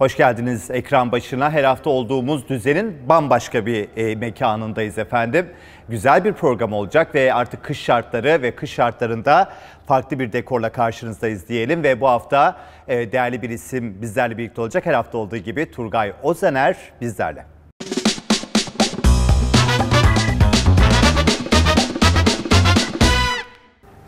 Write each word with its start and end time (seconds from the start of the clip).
Hoş 0.00 0.16
geldiniz 0.16 0.70
ekran 0.70 1.12
başına. 1.12 1.50
Her 1.50 1.64
hafta 1.64 1.90
olduğumuz 1.90 2.48
düzenin 2.48 3.08
bambaşka 3.08 3.66
bir 3.66 3.88
e, 3.96 4.14
mekanındayız 4.14 4.98
efendim. 4.98 5.46
Güzel 5.88 6.24
bir 6.24 6.32
program 6.32 6.72
olacak 6.72 7.14
ve 7.14 7.34
artık 7.34 7.62
kış 7.64 7.80
şartları 7.80 8.42
ve 8.42 8.54
kış 8.54 8.70
şartlarında 8.70 9.52
farklı 9.86 10.18
bir 10.18 10.32
dekorla 10.32 10.72
karşınızdayız 10.72 11.48
diyelim. 11.48 11.82
Ve 11.82 12.00
bu 12.00 12.08
hafta 12.08 12.56
e, 12.88 13.12
değerli 13.12 13.42
bir 13.42 13.50
isim 13.50 14.02
bizlerle 14.02 14.38
birlikte 14.38 14.60
olacak. 14.60 14.86
Her 14.86 14.94
hafta 14.94 15.18
olduğu 15.18 15.36
gibi 15.36 15.70
Turgay 15.70 16.12
Ozener 16.22 16.76
bizlerle. 17.00 17.59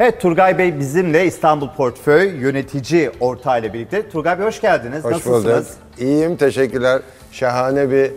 Evet 0.02 0.20
Turgay 0.20 0.58
Bey 0.58 0.78
bizimle 0.78 1.26
İstanbul 1.26 1.68
Portföy 1.68 2.40
yönetici 2.40 3.10
ortağıyla 3.20 3.72
birlikte. 3.72 4.08
Turgay 4.08 4.38
Bey 4.38 4.46
hoş 4.46 4.60
geldiniz. 4.60 5.04
Hoş 5.04 5.12
Nasılsınız? 5.12 5.44
bulduk. 5.44 5.66
İyiyim, 5.98 6.36
teşekkürler. 6.36 7.02
Şahane 7.32 7.90
bir 7.90 8.10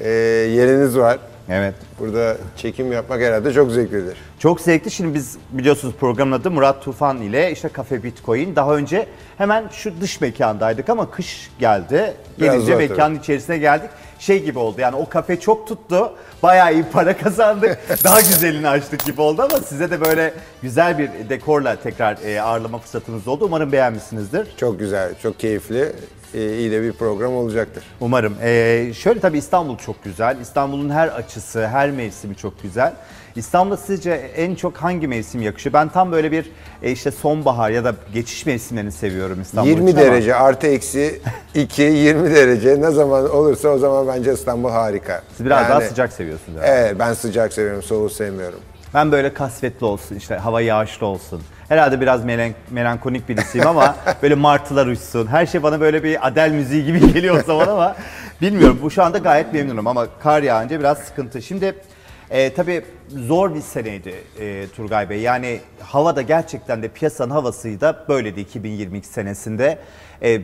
e, 0.00 0.08
yeriniz 0.50 0.98
var. 0.98 1.18
Evet. 1.48 1.74
Burada 2.00 2.36
çekim 2.56 2.92
yapmak 2.92 3.20
herhalde 3.20 3.52
çok 3.52 3.70
zevklidir. 3.70 4.16
Çok 4.38 4.60
zevkli. 4.60 4.90
Şimdi 4.90 5.14
biz 5.14 5.36
biliyorsunuz 5.52 5.94
programın 6.00 6.32
adı 6.32 6.50
Murat 6.50 6.82
Tufan 6.84 7.22
ile 7.22 7.52
işte 7.52 7.68
Kafe 7.68 8.02
Bitcoin. 8.02 8.56
Daha 8.56 8.76
önce 8.76 9.06
hemen 9.38 9.64
şu 9.72 10.00
dış 10.00 10.20
mekandaydık 10.20 10.88
ama 10.88 11.10
kış 11.10 11.50
geldi. 11.58 12.14
Biraz 12.38 12.54
Gelince 12.54 12.72
zor 12.72 12.78
mekanın 12.78 13.18
içerisine 13.18 13.58
geldik. 13.58 13.90
Şey 14.24 14.42
gibi 14.42 14.58
oldu 14.58 14.80
yani 14.80 14.96
o 14.96 15.08
kafe 15.08 15.40
çok 15.40 15.68
tuttu. 15.68 16.12
Bayağı 16.42 16.74
iyi 16.74 16.84
para 16.84 17.16
kazandık. 17.18 17.78
Daha 18.04 18.20
güzelini 18.20 18.68
açtık 18.68 19.04
gibi 19.04 19.20
oldu 19.20 19.42
ama 19.42 19.60
size 19.60 19.90
de 19.90 20.00
böyle 20.00 20.34
güzel 20.62 20.98
bir 20.98 21.10
dekorla 21.28 21.76
tekrar 21.76 22.18
e, 22.24 22.40
ağırlama 22.40 22.78
fırsatınız 22.78 23.28
oldu. 23.28 23.44
Umarım 23.44 23.72
beğenmişsinizdir. 23.72 24.56
Çok 24.56 24.78
güzel, 24.78 25.14
çok 25.22 25.40
keyifli, 25.40 25.92
iyi 26.34 26.70
de 26.70 26.82
bir 26.82 26.92
program 26.92 27.34
olacaktır. 27.34 27.84
Umarım. 28.00 28.34
Ee, 28.42 28.92
şöyle 28.96 29.20
tabii 29.20 29.38
İstanbul 29.38 29.78
çok 29.78 30.04
güzel. 30.04 30.36
İstanbul'un 30.40 30.90
her 30.90 31.08
açısı, 31.08 31.66
her 31.66 31.90
mevsimi 31.90 32.36
çok 32.36 32.62
güzel. 32.62 32.92
İstanbul'da 33.36 33.76
sizce 33.76 34.10
en 34.12 34.54
çok 34.54 34.76
hangi 34.76 35.08
mevsim 35.08 35.42
yakışıyor? 35.42 35.72
Ben 35.72 35.88
tam 35.88 36.12
böyle 36.12 36.32
bir 36.32 36.50
e, 36.82 36.90
işte 36.90 37.10
sonbahar 37.10 37.70
ya 37.70 37.84
da 37.84 37.94
geçiş 38.14 38.46
mevsimlerini 38.46 38.92
seviyorum 38.92 39.40
İstanbul 39.42 39.68
20 39.70 39.90
için 39.90 39.98
ama- 40.00 40.06
derece 40.10 40.34
artı 40.34 40.66
eksi 40.66 41.20
2, 41.54 41.82
20 41.82 42.34
derece 42.34 42.80
ne 42.80 42.90
zaman 42.90 43.30
olursa 43.30 43.68
o 43.68 43.78
zaman 43.78 44.06
bence 44.08 44.32
İstanbul 44.32 44.70
harika. 44.70 45.22
Siz 45.36 45.46
biraz 45.46 45.68
daha 45.68 45.80
Yani, 45.80 45.88
sıcak 45.88 46.12
seviyorsunuz. 46.12 46.58
Evet, 46.64 46.96
ben 46.98 47.12
sıcak 47.12 47.52
seviyorum, 47.52 47.82
soğuğu 47.82 48.10
sevmiyorum. 48.10 48.58
Ben 48.94 49.12
böyle 49.12 49.34
kasvetli 49.34 49.86
olsun, 49.86 50.16
işte 50.16 50.34
hava 50.36 50.60
yağışlı 50.60 51.06
olsun. 51.06 51.42
Herhalde 51.68 52.00
biraz 52.00 52.24
melen- 52.24 52.54
melankolik 52.70 53.28
birisiyim 53.28 53.66
ama 53.66 53.96
böyle 54.22 54.34
martılar 54.34 54.86
uçsun. 54.86 55.26
Her 55.26 55.46
şey 55.46 55.62
bana 55.62 55.80
böyle 55.80 56.04
bir 56.04 56.26
Adel 56.26 56.50
müziği 56.50 56.84
gibi 56.84 57.12
geliyor 57.12 57.40
o 57.40 57.42
zaman 57.42 57.68
ama 57.68 57.96
bilmiyorum. 58.42 58.78
Bu 58.82 58.90
şu 58.90 59.02
anda 59.02 59.18
gayet 59.18 59.52
memnunum 59.52 59.86
ama 59.86 60.06
kar 60.22 60.42
yağınca 60.42 60.80
biraz 60.80 60.98
sıkıntı. 60.98 61.42
Şimdi 61.42 61.74
e, 62.30 62.54
tabii 62.54 62.84
zor 63.08 63.54
bir 63.54 63.60
seneydi 63.60 64.14
e, 64.40 64.66
Turgay 64.76 65.10
Bey. 65.10 65.20
Yani 65.20 65.60
havada 65.80 66.22
gerçekten 66.22 66.82
de 66.82 66.88
piyasanın 66.88 67.30
havası 67.30 67.80
da 67.80 68.04
böyleydi 68.08 68.40
2022 68.40 69.06
senesinde. 69.06 69.78
E, 70.22 70.40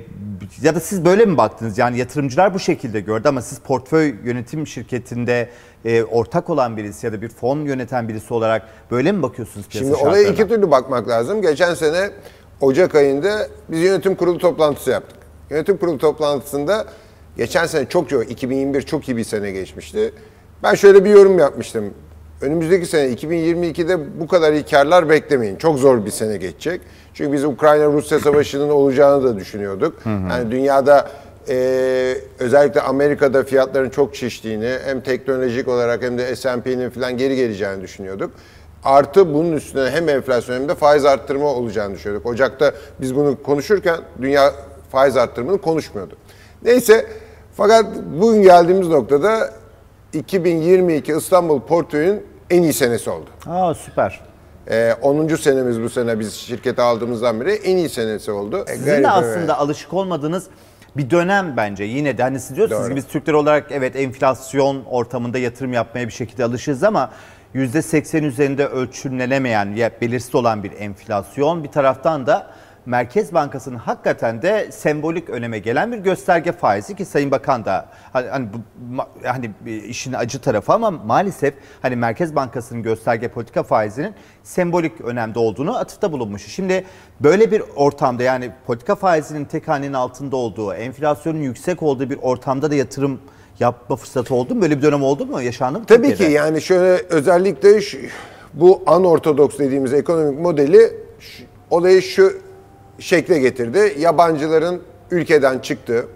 ya 0.62 0.74
da 0.74 0.80
siz 0.80 1.04
böyle 1.04 1.24
mi 1.24 1.36
baktınız? 1.36 1.78
Yani 1.78 1.98
yatırımcılar 1.98 2.54
bu 2.54 2.58
şekilde 2.58 3.00
gördü 3.00 3.28
ama 3.28 3.42
siz 3.42 3.58
portföy 3.58 4.14
yönetim 4.24 4.66
şirketinde 4.66 5.48
e, 5.84 6.02
ortak 6.04 6.50
olan 6.50 6.76
birisi 6.76 7.06
ya 7.06 7.12
da 7.12 7.22
bir 7.22 7.28
fon 7.28 7.60
yöneten 7.60 8.08
birisi 8.08 8.34
olarak 8.34 8.62
böyle 8.90 9.12
mi 9.12 9.22
bakıyorsunuz 9.22 9.68
piyasa 9.68 9.96
Şimdi 9.96 10.08
olaya 10.08 10.28
iki 10.28 10.48
türlü 10.48 10.70
bakmak 10.70 11.08
lazım. 11.08 11.42
Geçen 11.42 11.74
sene 11.74 12.10
Ocak 12.60 12.94
ayında 12.94 13.46
biz 13.68 13.80
yönetim 13.80 14.14
kurulu 14.14 14.38
toplantısı 14.38 14.90
yaptık. 14.90 15.18
Yönetim 15.50 15.76
kurulu 15.76 15.98
toplantısında 15.98 16.84
geçen 17.36 17.66
sene 17.66 17.88
çok 17.88 18.08
çok 18.08 18.30
2021 18.30 18.82
çok 18.82 19.08
iyi 19.08 19.16
bir 19.16 19.24
sene 19.24 19.50
geçmişti. 19.50 20.12
Ben 20.62 20.74
şöyle 20.74 21.04
bir 21.04 21.10
yorum 21.10 21.38
yapmıştım. 21.38 21.94
Önümüzdeki 22.40 22.86
sene 22.86 23.12
2022'de 23.12 24.20
bu 24.20 24.26
kadar 24.28 24.52
iyi 24.52 24.62
karlar 24.62 25.08
beklemeyin. 25.08 25.56
Çok 25.56 25.78
zor 25.78 26.04
bir 26.04 26.10
sene 26.10 26.36
geçecek. 26.36 26.80
Çünkü 27.14 27.32
biz 27.32 27.44
Ukrayna-Rusya 27.44 28.20
savaşının 28.20 28.70
olacağını 28.70 29.24
da 29.24 29.36
düşünüyorduk. 29.36 29.98
Yani 30.06 30.50
dünyada 30.50 31.10
e, 31.48 32.16
özellikle 32.38 32.80
Amerika'da 32.80 33.44
fiyatların 33.44 33.90
çok 33.90 34.16
şiştiğini 34.16 34.76
hem 34.84 35.00
teknolojik 35.00 35.68
olarak 35.68 36.02
hem 36.02 36.18
de 36.18 36.36
S&P'nin 36.36 36.90
falan 36.90 37.16
geri 37.16 37.36
geleceğini 37.36 37.82
düşünüyorduk. 37.82 38.30
Artı 38.84 39.34
bunun 39.34 39.52
üstüne 39.52 39.90
hem 39.90 40.08
enflasyon 40.08 40.56
hem 40.56 40.68
de 40.68 40.74
faiz 40.74 41.04
arttırma 41.04 41.46
olacağını 41.46 41.94
düşünüyorduk. 41.94 42.26
Ocak'ta 42.26 42.72
biz 43.00 43.16
bunu 43.16 43.42
konuşurken 43.42 43.96
dünya 44.22 44.52
faiz 44.92 45.16
arttırımını 45.16 45.58
konuşmuyordu. 45.60 46.16
Neyse 46.62 47.06
fakat 47.56 47.86
bugün 48.20 48.42
geldiğimiz 48.42 48.88
noktada 48.88 49.50
2022 50.12 51.12
İstanbul 51.12 51.60
Portföy'ün 51.60 52.26
en 52.50 52.62
iyi 52.62 52.72
senesi 52.72 53.10
oldu. 53.10 53.30
Aa 53.46 53.74
süper. 53.74 54.20
Ee, 54.70 54.94
10. 55.02 55.28
senemiz 55.36 55.82
bu 55.82 55.90
sene 55.90 56.18
biz 56.18 56.34
şirkete 56.34 56.82
aldığımızdan 56.82 57.40
beri 57.40 57.52
en 57.52 57.76
iyi 57.76 57.88
senesi 57.88 58.30
oldu. 58.30 58.64
Sizin 58.68 59.02
de 59.02 59.10
aslında 59.10 59.58
alışık 59.58 59.92
olmadığınız 59.94 60.46
bir 60.96 61.10
dönem 61.10 61.56
bence 61.56 61.84
yine 61.84 62.18
de 62.18 62.22
hani 62.22 62.40
siz 62.40 62.56
diyorsunuz 62.56 62.82
Doğru. 62.82 62.90
ki 62.90 62.96
biz 62.96 63.06
Türkler 63.06 63.34
olarak 63.34 63.72
evet 63.72 63.96
enflasyon 63.96 64.84
ortamında 64.84 65.38
yatırım 65.38 65.72
yapmaya 65.72 66.06
bir 66.06 66.12
şekilde 66.12 66.44
alışırız 66.44 66.82
ama 66.82 67.10
%80 67.54 68.24
üzerinde 68.24 68.66
ölçümlenemeyen 68.66 69.74
ya 69.74 69.90
belirsiz 70.00 70.34
olan 70.34 70.62
bir 70.62 70.72
enflasyon 70.72 71.64
bir 71.64 71.68
taraftan 71.68 72.26
da 72.26 72.50
Merkez 72.86 73.34
Bankası'nın 73.34 73.76
hakikaten 73.76 74.42
de 74.42 74.72
sembolik 74.72 75.30
öneme 75.30 75.58
gelen 75.58 75.92
bir 75.92 75.98
gösterge 75.98 76.52
faizi 76.52 76.96
ki 76.96 77.04
Sayın 77.04 77.30
Bakan 77.30 77.64
da 77.64 77.86
hani, 78.12 78.28
hani, 78.28 78.48
hani 79.24 79.50
işin 79.86 80.12
acı 80.12 80.40
tarafı 80.40 80.72
ama 80.72 80.90
maalesef 80.90 81.54
hani 81.82 81.96
Merkez 81.96 82.34
Bankası'nın 82.36 82.82
gösterge 82.82 83.28
politika 83.28 83.62
faizinin 83.62 84.14
sembolik 84.42 85.00
önemde 85.00 85.38
olduğunu 85.38 85.76
atıfta 85.78 86.12
bulunmuş. 86.12 86.46
Şimdi 86.46 86.84
böyle 87.20 87.50
bir 87.50 87.62
ortamda 87.76 88.22
yani 88.22 88.50
politika 88.66 88.94
faizinin 88.94 89.44
tek 89.44 89.68
hanenin 89.68 89.92
altında 89.92 90.36
olduğu, 90.36 90.74
enflasyonun 90.74 91.38
yüksek 91.40 91.82
olduğu 91.82 92.10
bir 92.10 92.18
ortamda 92.22 92.70
da 92.70 92.74
yatırım 92.74 93.20
yapma 93.60 93.96
fırsatı 93.96 94.34
oldu 94.34 94.54
mu? 94.54 94.62
Böyle 94.62 94.76
bir 94.76 94.82
dönem 94.82 95.02
oldu 95.02 95.26
mu? 95.26 95.42
Yaşandı 95.42 95.78
mı? 95.78 95.84
Tabii 95.86 96.14
ki 96.14 96.22
yani 96.24 96.60
şöyle 96.62 97.02
özellikle 97.10 97.80
şu- 97.80 97.98
bu 98.54 98.82
anortodoks 98.86 99.58
dediğimiz 99.58 99.92
ekonomik 99.92 100.40
modeli 100.40 100.92
şu- 101.20 101.44
olayı 101.70 102.02
şu 102.02 102.32
şekle 103.00 103.38
getirdi. 103.38 103.94
Yabancıların 103.98 104.80
ülkeden 105.10 105.58
çıktı. 105.58 106.06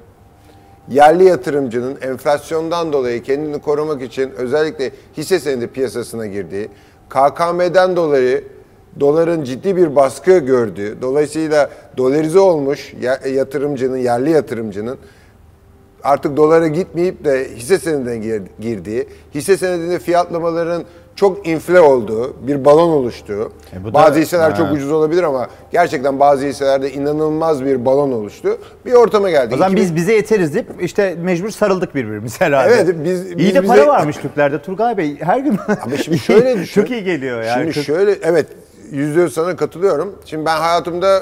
Yerli 0.90 1.24
yatırımcının 1.24 1.96
enflasyondan 2.02 2.92
dolayı 2.92 3.22
kendini 3.22 3.60
korumak 3.60 4.02
için 4.02 4.30
özellikle 4.30 4.90
hisse 5.16 5.38
senedi 5.40 5.66
piyasasına 5.66 6.26
girdiği, 6.26 6.68
KKM'den 7.08 7.96
dolayı 7.96 8.44
doların 9.00 9.44
ciddi 9.44 9.76
bir 9.76 9.96
baskı 9.96 10.38
gördüğü, 10.38 11.02
dolayısıyla 11.02 11.70
dolarize 11.96 12.38
olmuş 12.38 12.94
ya- 13.00 13.20
yatırımcının, 13.34 13.96
yerli 13.96 14.30
yatırımcının 14.30 14.98
artık 16.02 16.36
dolara 16.36 16.68
gitmeyip 16.68 17.24
de 17.24 17.48
hisse 17.56 17.78
senedine 17.78 18.16
gir- 18.18 18.42
girdiği, 18.60 19.08
hisse 19.34 19.56
senedinde 19.56 19.98
fiyatlamaların 19.98 20.84
çok 21.16 21.46
infle 21.46 21.80
olduğu, 21.80 22.46
bir 22.46 22.64
balon 22.64 22.88
oluştuğu. 22.88 23.52
E 23.76 23.84
bu 23.84 23.88
da- 23.88 23.94
bazı 23.94 24.18
hisseler 24.20 24.50
Ha. 24.50 24.56
çok 24.56 24.72
ucuz 24.72 24.92
olabilir 24.92 25.22
ama 25.22 25.48
gerçekten 25.72 26.20
bazı 26.20 26.46
hisselerde 26.46 26.92
inanılmaz 26.92 27.64
bir 27.64 27.84
balon 27.84 28.12
oluştu. 28.12 28.58
Bir 28.86 28.92
ortama 28.92 29.30
geldik. 29.30 29.52
O 29.54 29.56
zaman 29.56 29.72
2000 29.72 29.82
biz 29.84 29.96
bize 29.96 30.12
yeteriz 30.12 30.54
deyip 30.54 30.66
işte 30.80 31.14
mecbur 31.22 31.50
sarıldık 31.50 31.94
birbirimize 31.94 32.44
herhalde. 32.44 32.74
Evet, 32.74 32.96
biz- 33.04 33.26
İyi 33.26 33.38
biz 33.38 33.54
de 33.54 33.60
para 33.62 33.76
bize- 33.78 33.86
varmış 33.88 34.16
Türklerde 34.16 34.62
Turgay 34.62 34.96
Bey. 34.96 35.16
Her 35.20 35.38
gün 35.38 35.58
Ama 35.84 35.96
şimdi 35.96 36.18
şöyle 36.18 36.58
düşün. 36.58 36.82
Çok 36.82 36.90
iyi 36.90 37.04
geliyor 37.04 37.42
yani. 37.42 37.72
Şimdi 37.72 37.84
şöyle 37.86 38.12
evet 38.22 38.46
yüzde 38.92 39.20
yüz 39.20 39.34
sana 39.34 39.56
katılıyorum. 39.56 40.14
Şimdi 40.24 40.44
ben 40.46 40.56
hayatımda 40.56 41.20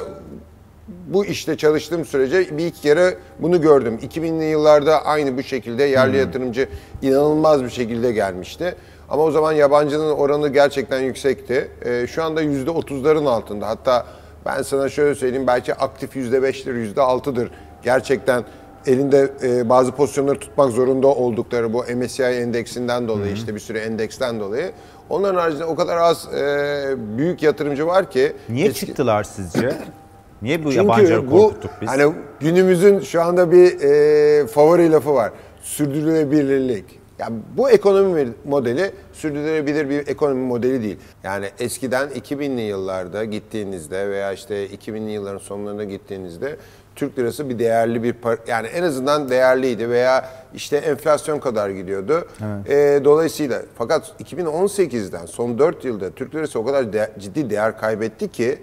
bu 1.07 1.25
işte 1.25 1.57
çalıştığım 1.57 2.05
sürece 2.05 2.59
bir 2.59 2.67
iki 2.67 2.81
kere 2.81 3.15
bunu 3.39 3.61
gördüm. 3.61 3.99
2000'li 4.03 4.45
yıllarda 4.45 5.05
aynı 5.05 5.39
bu 5.39 5.43
şekilde 5.43 5.83
yerli 5.85 6.17
yatırımcı 6.17 6.69
inanılmaz 7.03 7.65
bir 7.65 7.71
şekilde 7.71 8.13
gelmişti. 8.13 8.75
Ama 9.13 9.23
o 9.23 9.31
zaman 9.31 9.53
yabancının 9.53 10.11
oranı 10.11 10.49
gerçekten 10.49 11.01
yüksekti. 11.01 11.69
Ee, 11.85 12.07
şu 12.07 12.25
anda 12.25 12.41
yüzde 12.43 12.71
otuzların 12.71 13.27
altında. 13.27 13.69
Hatta 13.69 14.07
ben 14.47 14.63
sana 14.63 14.89
şöyle 14.89 15.15
söyleyeyim 15.15 15.47
belki 15.47 15.75
aktif 15.75 16.17
yüzde 16.17 16.43
beştir, 16.43 16.75
yüzde 16.75 17.01
altıdır. 17.03 17.51
Gerçekten 17.83 18.45
elinde 18.87 19.31
e, 19.43 19.69
bazı 19.69 19.93
pozisyonları 19.93 20.39
tutmak 20.39 20.71
zorunda 20.71 21.07
oldukları 21.07 21.73
bu 21.73 21.85
MSCI 21.97 22.23
endeksinden 22.23 23.09
dolayı 23.09 23.33
işte 23.33 23.55
bir 23.55 23.61
sürü 23.61 23.79
endeksten 23.79 24.41
dolayı. 24.41 24.73
Onların 25.11 25.41
haricinde 25.41 25.65
o 25.65 25.75
kadar 25.75 25.97
az 25.97 26.29
e, 26.35 26.95
büyük 27.19 27.43
yatırımcı 27.43 27.87
var 27.87 28.11
ki. 28.11 28.33
Niye 28.49 28.67
eski- 28.67 28.87
çıktılar 28.87 29.25
sizce? 29.25 29.73
Niye 30.43 30.59
bu 30.65 30.73
Çünkü 30.73 30.77
yabancıları 30.77 31.31
bu 31.31 31.37
korkuttuk 31.37 31.71
biz? 31.83 31.89
hani 31.89 32.13
günümüzün 32.41 33.01
şu 33.01 33.23
anda 33.23 33.53
bir 33.53 33.81
e, 33.81 34.47
favori 34.47 34.93
lafı 34.93 35.15
var. 35.15 35.33
Sürdürülebilirlik. 35.63 37.02
Ya 37.23 37.29
bu 37.57 37.71
ekonomi 37.71 38.29
modeli 38.45 38.91
sürdürülebilir 39.13 39.89
bir 39.91 40.07
ekonomi 40.09 40.41
modeli 40.47 40.83
değil. 40.83 40.99
Yani 41.25 41.47
eskiden 41.59 42.09
2000'li 42.09 42.61
yıllarda 42.61 43.25
gittiğinizde 43.25 44.11
veya 44.11 44.33
işte 44.33 44.67
2000'li 44.67 45.11
yılların 45.11 45.39
sonlarında 45.39 45.85
gittiğinizde 45.85 46.57
Türk 46.97 47.19
lirası 47.19 47.49
bir 47.49 47.59
değerli 47.59 48.03
bir 48.03 48.15
par- 48.15 48.39
yani 48.47 48.67
en 48.67 48.83
azından 48.83 49.29
değerliydi 49.31 49.91
veya 49.91 50.29
işte 50.55 50.77
enflasyon 50.77 51.39
kadar 51.39 51.71
gidiyordu. 51.71 52.29
Ee, 52.69 53.01
dolayısıyla 53.05 53.63
fakat 53.79 54.13
2018'den 54.21 55.27
son 55.27 55.59
4 55.59 55.85
yılda 55.85 56.11
Türk 56.11 56.35
lirası 56.35 56.59
o 56.59 56.65
kadar 56.65 56.93
de- 56.93 57.11
ciddi 57.19 57.51
değer 57.51 57.79
kaybetti 57.79 58.29
ki 58.33 58.59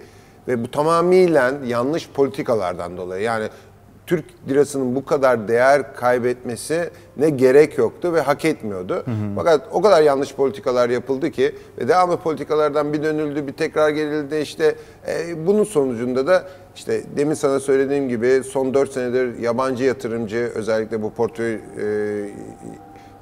ve 0.48 0.64
bu 0.64 0.70
tamamıyla 0.70 1.52
yanlış 1.66 2.08
politikalardan 2.10 2.96
dolayı. 2.96 3.22
Yani 3.22 3.48
Türk 4.10 4.24
lirasının 4.48 4.94
bu 4.94 5.04
kadar 5.04 5.48
değer 5.48 5.94
kaybetmesi 5.94 6.90
ne 7.16 7.30
gerek 7.30 7.78
yoktu 7.78 8.12
ve 8.12 8.20
hak 8.20 8.44
etmiyordu. 8.44 9.04
Fakat 9.36 9.68
o 9.72 9.82
kadar 9.82 10.02
yanlış 10.02 10.34
politikalar 10.34 10.90
yapıldı 10.90 11.30
ki 11.30 11.54
ve 11.78 11.88
devamlı 11.88 12.16
politikalardan 12.16 12.92
bir 12.92 13.02
dönüldü, 13.02 13.46
bir 13.46 13.52
tekrar 13.52 13.90
gerildi. 13.90 14.36
İşte 14.36 14.74
e, 15.08 15.46
bunun 15.46 15.64
sonucunda 15.64 16.26
da 16.26 16.44
işte 16.76 17.02
demin 17.16 17.34
sana 17.34 17.60
söylediğim 17.60 18.08
gibi 18.08 18.42
son 18.44 18.74
4 18.74 18.92
senedir 18.92 19.38
yabancı 19.38 19.84
yatırımcı 19.84 20.52
özellikle 20.54 21.02
bu 21.02 21.12
portföy 21.12 21.54
e, 21.54 21.60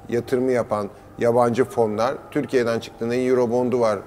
yatırımı 0.09 0.51
yapan 0.51 0.89
yabancı 1.19 1.65
fonlar 1.65 2.15
Türkiye'den 2.31 2.79
çıktı. 2.79 3.09
Ne 3.09 3.15
Eurobond'u 3.15 3.79
var, 3.79 3.99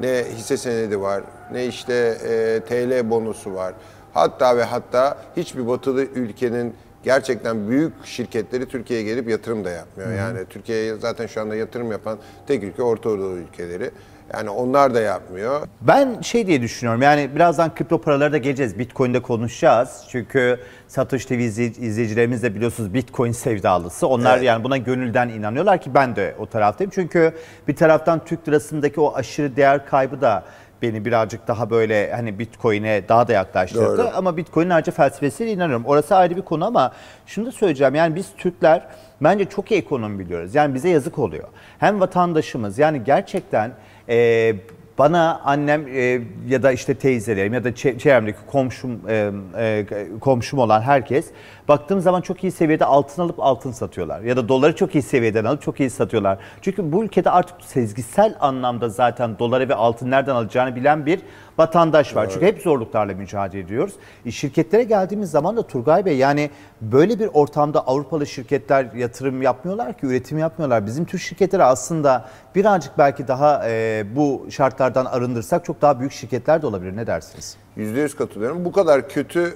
ne 0.00 0.24
hisse 0.36 0.56
senedi 0.56 1.00
var, 1.00 1.22
ne 1.52 1.66
işte 1.66 1.94
e, 2.28 2.60
TL 2.68 3.10
bonusu 3.10 3.54
var. 3.54 3.74
Hatta 4.16 4.56
ve 4.56 4.64
hatta 4.64 5.16
hiçbir 5.36 5.66
batılı 5.66 6.02
ülkenin 6.02 6.74
gerçekten 7.04 7.68
büyük 7.68 7.92
şirketleri 8.04 8.66
Türkiye'ye 8.68 9.04
gelip 9.04 9.28
yatırım 9.28 9.64
da 9.64 9.70
yapmıyor. 9.70 10.12
Yani 10.12 10.38
Türkiye'ye 10.50 10.94
zaten 10.96 11.26
şu 11.26 11.40
anda 11.40 11.56
yatırım 11.56 11.92
yapan 11.92 12.18
tek 12.46 12.62
ülke 12.62 12.82
Orta 12.82 13.10
Doğu 13.10 13.36
ülkeleri. 13.36 13.90
Yani 14.34 14.50
onlar 14.50 14.94
da 14.94 15.00
yapmıyor. 15.00 15.60
Ben 15.80 16.20
şey 16.20 16.46
diye 16.46 16.62
düşünüyorum 16.62 17.02
yani 17.02 17.30
birazdan 17.34 17.74
kripto 17.74 18.00
paralara 18.00 18.32
da 18.32 18.38
geleceğiz. 18.38 18.78
Bitcoin'de 18.78 19.22
konuşacağız. 19.22 20.04
Çünkü 20.08 20.60
Satoshi 20.88 21.28
TV 21.28 21.32
izley- 21.32 21.80
izleyicilerimiz 21.86 22.42
de 22.42 22.54
biliyorsunuz 22.54 22.94
Bitcoin 22.94 23.32
sevdalısı. 23.32 24.06
Onlar 24.08 24.34
Evet. 24.36 24.44
yani 24.46 24.64
buna 24.64 24.76
gönülden 24.76 25.28
inanıyorlar 25.28 25.80
ki 25.80 25.94
ben 25.94 26.16
de 26.16 26.34
o 26.38 26.46
taraftayım. 26.46 26.90
Çünkü 26.94 27.32
bir 27.68 27.76
taraftan 27.76 28.24
Türk 28.24 28.48
lirasındaki 28.48 29.00
o 29.00 29.14
aşırı 29.14 29.56
değer 29.56 29.86
kaybı 29.86 30.20
da 30.20 30.44
beni 30.82 31.04
birazcık 31.04 31.48
daha 31.48 31.70
böyle 31.70 32.12
hani 32.12 32.38
Bitcoin'e 32.38 33.08
daha 33.08 33.28
da 33.28 33.32
yaklaştırdı. 33.32 33.98
Doğru. 33.98 34.10
Ama 34.14 34.36
Bitcoin'in 34.36 34.70
harca 34.70 34.92
felsefesiyle 34.92 35.52
inanıyorum. 35.52 35.84
Orası 35.86 36.16
ayrı 36.16 36.36
bir 36.36 36.42
konu 36.42 36.66
ama 36.66 36.92
şunu 37.26 37.46
da 37.46 37.52
söyleyeceğim. 37.52 37.94
Yani 37.94 38.14
biz 38.14 38.26
Türkler 38.36 38.82
bence 39.20 39.44
çok 39.44 39.70
iyi 39.70 39.80
ekonomi 39.80 40.18
biliyoruz. 40.18 40.54
Yani 40.54 40.74
bize 40.74 40.88
yazık 40.88 41.18
oluyor. 41.18 41.48
Hem 41.78 42.00
vatandaşımız 42.00 42.78
yani 42.78 43.04
gerçekten 43.04 43.72
e, 44.08 44.54
bana 44.98 45.40
annem 45.44 45.88
e, 45.88 46.20
ya 46.48 46.62
da 46.62 46.72
işte 46.72 46.94
teyzelerim 46.94 47.54
ya 47.54 47.64
da 47.64 47.70
çe- 47.70 47.98
çevremdeki 47.98 48.38
komşum 48.46 49.00
e, 49.08 49.32
e, 49.58 49.86
komşum 50.20 50.58
olan 50.58 50.80
herkes 50.80 51.26
baktığım 51.68 52.00
zaman 52.00 52.20
çok 52.20 52.44
iyi 52.44 52.52
seviyede 52.52 52.84
altın 52.84 53.22
alıp 53.22 53.40
altın 53.40 53.72
satıyorlar 53.72 54.20
ya 54.20 54.36
da 54.36 54.48
doları 54.48 54.76
çok 54.76 54.94
iyi 54.94 55.02
seviyeden 55.02 55.44
alıp 55.44 55.62
çok 55.62 55.80
iyi 55.80 55.90
satıyorlar. 55.90 56.38
Çünkü 56.62 56.92
bu 56.92 57.04
ülkede 57.04 57.30
artık 57.30 57.56
sezgisel 57.62 58.34
anlamda 58.40 58.88
zaten 58.88 59.38
doları 59.38 59.68
ve 59.68 59.74
altın 59.74 60.10
nereden 60.10 60.34
alacağını 60.34 60.76
bilen 60.76 61.06
bir 61.06 61.20
vatandaş 61.58 62.16
var. 62.16 62.30
Çünkü 62.30 62.46
hep 62.46 62.62
zorluklarla 62.62 63.14
mücadele 63.14 63.60
ediyoruz. 63.60 63.94
E, 64.26 64.30
şirketlere 64.30 64.82
geldiğimiz 64.82 65.30
zaman 65.30 65.56
da 65.56 65.66
Turgay 65.66 66.04
Bey 66.04 66.16
yani 66.16 66.50
böyle 66.80 67.18
bir 67.18 67.28
ortamda 67.34 67.86
Avrupalı 67.86 68.26
şirketler 68.26 68.86
yatırım 68.94 69.42
yapmıyorlar 69.42 69.92
ki 69.92 70.06
üretim 70.06 70.38
yapmıyorlar. 70.38 70.86
Bizim 70.86 71.04
Türk 71.04 71.20
şirketleri 71.20 71.64
aslında 71.64 72.28
birazcık 72.54 72.98
belki 72.98 73.28
daha 73.28 73.68
e, 73.68 74.04
bu 74.16 74.46
şartlardan 74.86 75.10
arındırsak 75.10 75.64
çok 75.64 75.82
daha 75.82 76.00
büyük 76.00 76.12
şirketler 76.12 76.62
de 76.62 76.66
olabilir. 76.66 76.96
Ne 76.96 77.06
dersiniz? 77.06 77.56
Yüzde 77.76 78.00
yüz 78.00 78.16
katılıyorum. 78.16 78.64
Bu 78.64 78.72
kadar 78.72 79.08
kötü 79.08 79.54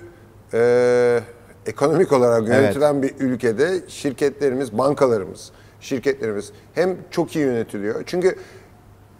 e, 0.54 1.20
ekonomik 1.66 2.12
olarak 2.12 2.48
yönetilen 2.48 3.02
bir 3.02 3.14
ülkede 3.18 3.80
şirketlerimiz, 3.88 4.78
bankalarımız, 4.78 5.50
şirketlerimiz 5.80 6.52
hem 6.74 6.96
çok 7.10 7.36
iyi 7.36 7.44
yönetiliyor. 7.44 8.02
Çünkü 8.06 8.36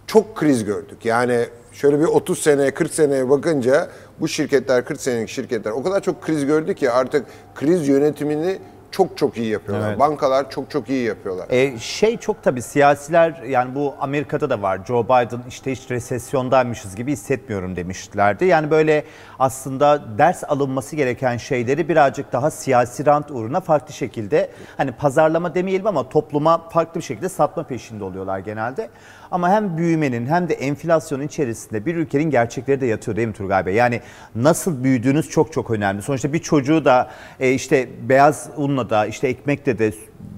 çok 0.07 0.37
kriz 0.37 0.65
gördük. 0.65 1.05
Yani 1.05 1.47
şöyle 1.73 2.01
bir 2.01 2.05
30 2.05 2.39
seneye, 2.39 2.71
40 2.75 2.95
seneye 2.95 3.31
bakınca 3.31 3.89
bu 4.21 4.29
şirketler, 4.29 4.85
40 4.85 5.01
senelik 5.01 5.29
şirketler 5.29 5.71
o 5.71 5.83
kadar 5.83 6.03
çok 6.03 6.23
kriz 6.23 6.47
gördü 6.47 6.75
ki 6.75 6.91
artık 6.91 7.27
kriz 7.55 7.89
yönetimini 7.89 8.59
çok 8.91 9.19
çok 9.19 9.37
iyi 9.37 9.47
yapıyorlar. 9.47 9.89
Evet. 9.89 9.99
Bankalar 9.99 10.51
çok 10.51 10.71
çok 10.71 10.91
iyi 10.91 11.05
yapıyorlar. 11.05 11.47
E, 11.51 11.79
şey 11.79 12.17
çok 12.17 12.43
tabii 12.43 12.63
siyasiler 12.63 13.43
yani 13.43 13.75
bu 13.75 13.95
Amerika'da 14.01 14.51
da 14.51 14.63
var. 14.63 14.81
Joe 14.87 15.05
Biden 15.05 15.41
işte 15.49 15.73
hiç 15.73 15.91
resesyondaymışız 15.91 16.97
gibi 16.97 17.13
hissetmiyorum 17.13 17.77
demişlerdi. 17.77 18.45
Yani 18.45 18.71
böyle 18.71 19.05
aslında 19.39 20.19
ders 20.19 20.45
alınması 20.45 20.97
gereken 20.97 21.37
şeyleri 21.37 21.89
birazcık 21.89 22.33
daha 22.33 22.51
siyasi 22.51 23.07
rant 23.07 23.31
uğruna 23.31 23.61
farklı 23.61 23.95
şekilde 23.95 24.51
hani 24.77 24.93
pazarlama 24.93 25.55
demeyelim 25.55 25.87
ama 25.87 26.09
topluma 26.09 26.69
farklı 26.69 27.01
bir 27.01 27.05
şekilde 27.05 27.29
satma 27.29 27.63
peşinde 27.63 28.05
oluyorlar 28.05 28.39
genelde. 28.39 28.91
Ama 29.31 29.51
hem 29.51 29.77
büyümenin 29.77 30.27
hem 30.27 30.49
de 30.49 30.55
enflasyonun 30.55 31.23
içerisinde 31.23 31.87
bir 31.87 31.97
ülkenin 31.97 32.31
gerçekleri 32.31 32.81
de 32.81 32.87
yatıyor 32.87 33.17
değil 33.17 33.29
mi 33.29 33.35
Turgay 33.35 33.67
Bey? 33.67 33.75
Yani 33.75 34.01
nasıl 34.35 34.85
büyüdüğünüz 34.85 35.31
çok 35.31 35.53
çok 35.53 35.71
önemli. 35.71 36.03
Sonuçta 36.03 36.33
bir 36.33 36.39
çocuğu 36.39 36.85
da 36.85 37.11
e, 37.41 37.53
işte 37.53 37.89
beyaz 38.09 38.51
unla 38.57 38.80
da 38.91 39.07
işte 39.07 39.29
ekmekle 39.29 39.79
de 39.79 39.93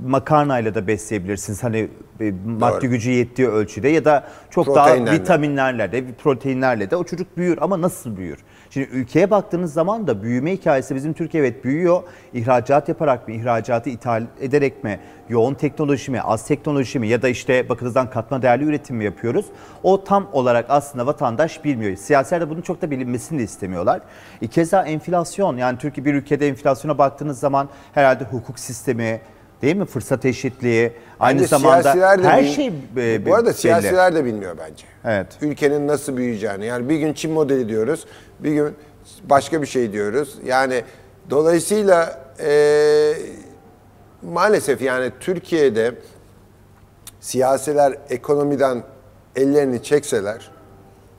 makarnayla 0.06 0.74
da 0.74 0.86
besleyebilirsiniz. 0.86 1.62
Hani 1.62 1.88
e, 2.20 2.32
maddi 2.46 2.88
gücü 2.88 3.10
yettiği 3.10 3.48
ölçüde 3.48 3.88
ya 3.88 4.04
da 4.04 4.24
çok 4.50 4.66
daha 4.66 4.86
Proteinlerle. 4.86 5.20
vitaminlerle 5.20 5.92
de 5.92 6.04
proteinlerle 6.12 6.90
de 6.90 6.96
o 6.96 7.04
çocuk 7.04 7.36
büyür 7.36 7.58
ama 7.60 7.80
nasıl 7.80 8.16
büyür? 8.16 8.38
Şimdi 8.72 8.88
ülkeye 8.92 9.30
baktığınız 9.30 9.72
zaman 9.72 10.06
da 10.06 10.22
büyüme 10.22 10.52
hikayesi 10.52 10.94
bizim 10.94 11.12
Türkiye 11.12 11.42
evet 11.42 11.64
büyüyor. 11.64 12.02
İhracat 12.34 12.88
yaparak 12.88 13.28
mı, 13.28 13.34
ihracatı 13.34 13.90
ithal 13.90 14.26
ederek 14.40 14.84
mi, 14.84 15.00
yoğun 15.28 15.54
teknoloji 15.54 16.10
mi, 16.10 16.20
az 16.20 16.46
teknoloji 16.46 16.98
mi 16.98 17.08
ya 17.08 17.22
da 17.22 17.28
işte 17.28 17.68
bakınızdan 17.68 18.10
katma 18.10 18.42
değerli 18.42 18.64
üretim 18.64 18.96
mi 18.96 19.04
yapıyoruz? 19.04 19.46
O 19.82 20.04
tam 20.04 20.28
olarak 20.32 20.66
aslında 20.68 21.06
vatandaş 21.06 21.64
bilmiyor. 21.64 21.96
Siyasiler 21.96 22.40
de 22.40 22.50
bunun 22.50 22.60
çok 22.60 22.82
da 22.82 22.90
bilinmesini 22.90 23.38
de 23.38 23.42
istemiyorlar. 23.42 24.00
E, 24.42 24.46
keza 24.46 24.82
enflasyon 24.82 25.56
yani 25.56 25.78
Türkiye 25.78 26.04
bir 26.04 26.14
ülkede 26.14 26.48
enflasyona 26.48 26.98
baktığınız 26.98 27.38
zaman 27.38 27.68
herhalde 27.94 28.24
hukuk 28.24 28.58
sistemi, 28.58 29.20
Değil 29.62 29.76
mi? 29.76 29.84
Fırsat 29.84 30.24
eşitliği, 30.24 30.92
aynı 31.20 31.38
Bence 31.38 31.48
zamanda 31.48 31.94
de 32.22 32.28
her 32.28 32.44
şey 32.44 32.66
e, 32.96 33.26
Bu 33.26 33.34
arada 33.34 33.46
belli. 33.46 33.54
siyasiler 33.54 34.14
de 34.14 34.24
bilmiyor 34.24 34.56
bence. 34.58 34.84
Evet. 35.04 35.26
Ülkenin 35.42 35.88
nasıl 35.88 36.16
büyüyeceğini. 36.16 36.66
Yani 36.66 36.88
bir 36.88 36.96
gün 36.98 37.12
Çin 37.12 37.32
modeli 37.32 37.68
diyoruz, 37.68 38.06
bir 38.40 38.52
gün 38.52 38.74
başka 39.24 39.62
bir 39.62 39.66
şey 39.66 39.92
diyoruz. 39.92 40.38
Yani 40.44 40.82
dolayısıyla 41.30 42.20
e, 42.40 43.12
maalesef 44.22 44.82
yani 44.82 45.12
Türkiye'de 45.20 45.94
siyasiler 47.20 47.96
ekonomiden 48.10 48.82
ellerini 49.36 49.82
çekseler 49.82 50.50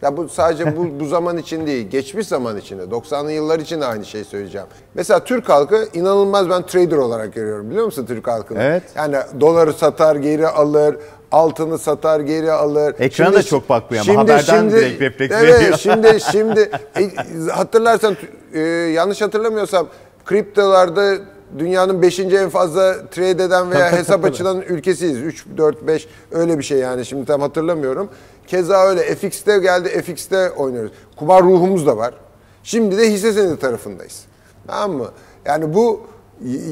ya 0.04 0.18
bu 0.18 0.30
sadece 0.30 0.78
bu, 0.78 1.00
bu 1.00 1.06
zaman 1.06 1.38
için 1.38 1.68
değil, 1.68 1.88
geçmiş 1.90 2.28
zaman 2.28 2.58
içinde, 2.58 2.84
90'lı 2.84 3.32
yıllar 3.32 3.60
için 3.60 3.82
de 3.82 3.86
aynı 3.86 4.06
şeyi 4.06 4.26
söyleyeceğim. 4.26 4.68
Mesela 4.94 5.24
Türk 5.24 5.50
halkı 5.50 5.88
inanılmaz 5.94 6.50
ben 6.50 6.66
trader 6.66 6.98
olarak 6.98 7.34
görüyorum 7.34 7.70
biliyor 7.70 7.86
musun 7.86 8.06
Türk 8.06 8.28
halkını? 8.28 8.64
Evet. 8.64 8.84
Yani 8.96 9.16
doları 9.40 9.74
satar 9.74 10.16
geri 10.16 10.48
alır, 10.48 10.98
altını 11.32 11.78
satar 11.78 12.20
geri 12.20 12.52
alır. 12.52 12.96
Ekrana 13.00 13.34
da 13.34 13.44
çok 13.44 13.70
bakmıyor 13.70 14.06
ama 14.10 14.20
haberden 14.20 14.72
direkt 14.72 15.02
refleks 15.02 15.36
evet, 15.36 15.54
veriyor. 15.54 15.78
Şimdi 15.80 16.18
şimdi 16.32 16.70
e, 16.96 17.10
hatırlarsan 17.52 18.18
e, 18.54 18.60
yanlış 18.60 19.22
hatırlamıyorsam 19.22 19.88
kriptolarda 20.26 21.16
dünyanın 21.60 22.02
5. 22.02 22.20
en 22.20 22.50
fazla 22.50 23.10
trade 23.10 23.44
eden 23.44 23.72
veya 23.72 23.90
Tabii, 23.90 24.00
hesap 24.00 24.22
tabii. 24.22 24.28
açılan 24.32 24.62
ülkesiyiz. 24.62 25.18
3 25.18 25.46
4 25.58 25.88
5 25.88 26.08
öyle 26.32 26.58
bir 26.58 26.64
şey 26.64 26.78
yani 26.78 27.06
şimdi 27.06 27.26
tam 27.26 27.42
hatırlamıyorum. 27.42 28.10
Keza 28.48 28.84
öyle 28.86 29.16
FX'te 29.16 29.58
geldi 29.60 29.90
FX'te 29.90 30.52
oynuyoruz. 30.52 30.92
Kumar 31.16 31.44
ruhumuz 31.44 31.88
da 31.88 31.98
var. 31.98 32.14
Şimdi 32.64 32.98
de 32.98 33.12
hisse 33.12 33.34
senedi 33.34 33.60
tarafındayız. 33.60 34.26
Tamam 34.68 34.92
mı? 34.98 35.08
Yani 35.46 35.74
bu 35.74 36.02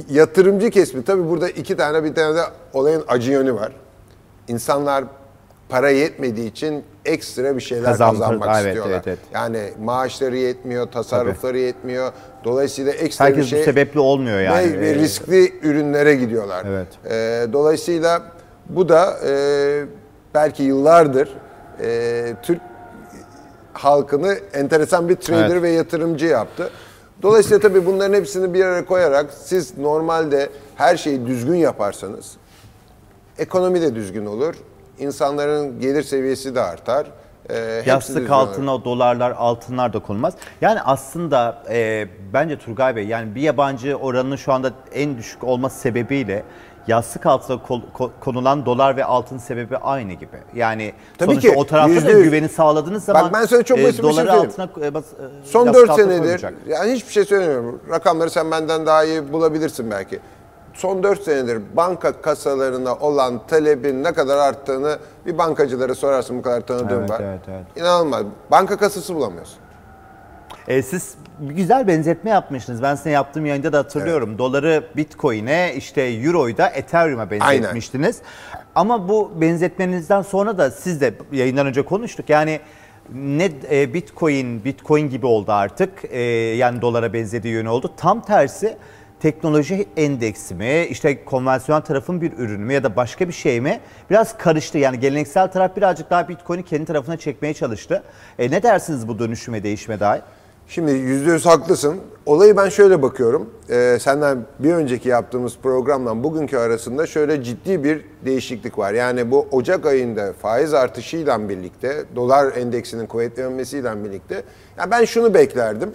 yatırımcı 0.10 0.70
kesimi 0.70 1.04
tabii 1.04 1.30
burada 1.30 1.50
iki 1.50 1.78
tane 1.78 2.04
bir 2.04 2.16
tane 2.16 2.36
de 2.36 2.42
olayın 2.74 3.04
acı 3.08 3.32
yönü 3.32 3.54
var. 3.54 3.72
İnsanlar 4.48 5.04
para 5.72 5.90
yetmediği 5.90 6.52
için 6.52 6.84
ekstra 7.06 7.56
bir 7.56 7.62
şeyler 7.62 7.86
Kazan- 7.86 8.12
kazanmak 8.12 8.50
evet, 8.56 8.68
istiyorlar. 8.68 8.94
evet, 8.94 9.08
evet. 9.08 9.20
Yani 9.34 9.60
maaşları 9.84 10.38
yetmiyor, 10.38 10.88
tasarrufları 10.92 11.58
yetmiyor. 11.60 12.12
Dolayısıyla 12.44 12.92
ekstra 12.92 13.26
Herkes 13.26 13.44
bir 13.44 13.50
şey 13.50 13.60
bu 13.60 13.64
sebepli 13.64 14.00
olmuyor 14.00 14.40
yani. 14.40 14.74
ve, 14.74 14.80
ve 14.82 14.96
riskli 14.96 15.54
ürünlere 15.64 16.16
gidiyorlar. 16.16 16.66
Evet. 16.70 16.88
Ee, 17.06 17.46
dolayısıyla 17.54 18.22
bu 18.70 18.90
da 18.90 19.18
e, 19.28 19.34
belki 20.34 20.64
yıllardır 20.64 21.30
e, 21.82 22.34
Türk 22.44 22.62
halkını 23.74 24.38
enteresan 24.54 25.10
bir 25.10 25.16
trader 25.16 25.50
Evet. 25.50 25.62
ve 25.64 25.70
yatırımcı 25.70 26.26
yaptı. 26.26 26.70
Dolayısıyla 27.22 27.60
tabii 27.60 27.86
bunların 27.86 28.14
hepsini 28.14 28.54
bir 28.54 28.66
araya 28.66 28.86
koyarak 28.86 29.26
siz 29.44 29.78
normalde 29.78 30.50
her 30.76 30.98
şeyi 30.98 31.28
düzgün 31.28 31.56
yaparsanız 31.56 32.32
ekonomi 33.38 33.82
de 33.82 33.96
düzgün 33.96 34.26
olur, 34.26 34.56
insanların 35.02 35.80
gelir 35.80 36.04
seviyesi 36.04 36.56
de 36.56 36.62
artar 36.62 37.08
E, 37.50 37.84
Yastık 37.86 38.30
altına 38.32 38.76
o 38.76 38.84
dolarlar, 38.86 39.32
altınlar 39.38 39.94
da 39.94 40.00
konulmaz. 40.00 40.34
Yani 40.62 40.82
aslında 40.82 41.64
e, 41.70 42.08
bence 42.34 42.58
Turgay 42.60 42.96
Bey 42.96 43.06
yani 43.08 43.36
bir 43.36 43.42
yabancı 43.42 43.96
oranının 43.96 44.36
şu 44.36 44.54
anda 44.54 44.72
en 44.94 45.18
düşük 45.18 45.44
olması 45.44 45.80
sebebiyle 45.80 46.44
yastık 46.88 47.26
altına 47.26 47.62
kol- 47.64 47.82
ko- 47.98 48.10
konulan 48.20 48.66
dolar 48.66 48.98
ve 48.98 49.06
altın 49.06 49.38
sebebi 49.38 49.78
aynı 49.78 50.14
gibi. 50.14 50.38
Yani 50.56 50.94
Tabii 51.18 51.30
sonuçta 51.32 51.52
ki, 51.52 51.58
o 51.58 51.66
tarafta 51.66 52.06
da 52.08 52.12
güveni 52.12 52.50
sağladığınız 52.50 53.04
zaman 53.06 53.34
ben 53.34 53.46
sana 53.46 53.64
çok 53.64 53.78
basit 53.78 53.88
bir 53.90 53.94
şey 53.94 54.04
doları 54.04 54.16
söyleyeyim. 54.28 54.52
altına 54.60 54.86
e, 54.88 54.94
bas- 54.94 55.14
e, 55.14 55.46
Son 55.46 55.66
yastık 55.66 55.82
4 55.82 55.90
altına 55.90 56.06
senedir 56.06 56.46
yani 56.68 56.92
hiçbir 56.92 57.12
şey 57.14 57.26
söylemiyorum. 57.26 57.82
Rakamları 57.90 58.30
sen 58.30 58.52
benden 58.52 58.86
daha 58.86 59.04
iyi 59.04 59.34
bulabilirsin 59.34 59.92
belki. 59.92 60.20
Son 60.74 61.04
4 61.04 61.24
senedir 61.24 61.62
banka 61.74 62.22
kasalarına 62.22 62.96
olan 62.96 63.48
talebin 63.48 64.04
ne 64.04 64.14
kadar 64.14 64.38
arttığını 64.38 64.98
bir 65.26 65.38
bankacılara 65.38 65.96
sorarsın 65.96 66.38
bu 66.38 66.42
kadar 66.42 66.62
tanıdığım 66.62 67.00
Evet, 67.00 67.10
var. 67.10 67.22
evet, 67.24 67.42
evet. 67.48 67.66
İnanılmaz. 67.76 68.24
Banka 68.52 68.78
kasası 68.78 69.16
bulamıyorsun. 69.16 69.58
E, 70.68 70.82
siz 70.84 71.16
bir 71.40 71.56
güzel 71.56 71.88
benzetme 71.88 72.30
yapmıştınız. 72.30 72.82
Ben 72.82 72.96
size 72.96 73.10
yaptığım 73.10 73.46
yayında 73.46 73.74
da 73.74 73.78
hatırlıyorum. 73.78 74.38
Doları 74.38 74.84
Bitcoin'e, 74.96 75.74
işte 75.76 76.02
Euro'yu 76.02 76.58
da 76.58 76.68
Ethereum'a 76.70 77.32
benzetmiştiniz. 77.32 78.22
Ama 78.76 79.10
bu 79.10 79.32
benzetmenizden 79.42 80.22
sonra 80.22 80.58
da 80.58 80.72
siz 80.72 81.02
de 81.02 81.14
yayından 81.32 81.68
önce 81.68 81.82
konuştuk. 81.82 82.30
Yani 82.30 82.60
ne 83.14 83.52
e, 83.72 83.94
Bitcoin, 83.94 84.66
Bitcoin 84.66 85.10
gibi 85.10 85.26
oldu 85.26 85.52
artık. 85.52 85.92
E, 86.10 86.22
yani 86.56 86.82
dolara 86.82 87.14
benzediği 87.14 87.54
yönü 87.54 87.70
oldu. 87.70 87.92
Tam 87.98 88.22
tersi 88.22 88.78
teknoloji 89.22 89.88
endeksi 89.98 90.56
mi, 90.56 90.86
işte 90.90 91.26
konvansiyonel 91.26 91.84
tarafın 91.84 92.22
bir 92.22 92.32
ürünü 92.38 92.66
mü 92.66 92.74
ya 92.74 92.84
da 92.84 92.96
başka 92.96 93.28
bir 93.28 93.34
şey 93.34 93.62
mi 93.62 93.80
biraz 94.10 94.38
karıştı. 94.38 94.78
Yani 94.78 95.00
geleneksel 95.00 95.52
taraf 95.52 95.78
birazcık 95.78 96.10
daha 96.10 96.30
Bitcoin'i 96.30 96.64
kendi 96.64 96.86
tarafına 96.86 97.18
çekmeye 97.18 97.54
çalıştı. 97.54 98.04
E, 98.40 98.52
ne 98.52 98.64
dersiniz 98.64 99.08
bu 99.08 99.20
dönüşüme, 99.20 99.64
değişime 99.64 100.00
dair? 100.00 100.22
Şimdi 100.68 100.92
yüzde 100.92 101.32
yüz 101.32 101.46
haklısın. 101.46 101.98
Olayı 102.26 102.58
ben 102.58 102.70
şöyle 102.70 103.02
bakıyorum. 103.02 103.50
Ee, 103.70 103.98
senden 104.02 104.38
bir 104.60 104.74
önceki 104.74 105.10
yaptığımız 105.10 105.58
programla 105.64 106.24
bugünkü 106.24 106.58
arasında 106.58 107.08
şöyle 107.08 107.44
ciddi 107.44 107.84
bir 107.84 108.06
değişiklik 108.26 108.78
var. 108.78 108.94
Yani 108.94 109.32
bu 109.32 109.48
Ocak 109.52 109.86
ayında 109.86 110.34
faiz 110.34 110.74
artışıyla 110.74 111.50
birlikte, 111.50 112.04
dolar 112.16 112.58
endeksinin 112.58 113.06
kuvvetlenmesiyle 113.06 114.04
birlikte, 114.04 114.44
ya 114.78 114.92
ben 114.92 115.06
şunu 115.06 115.34
beklerdim. 115.34 115.92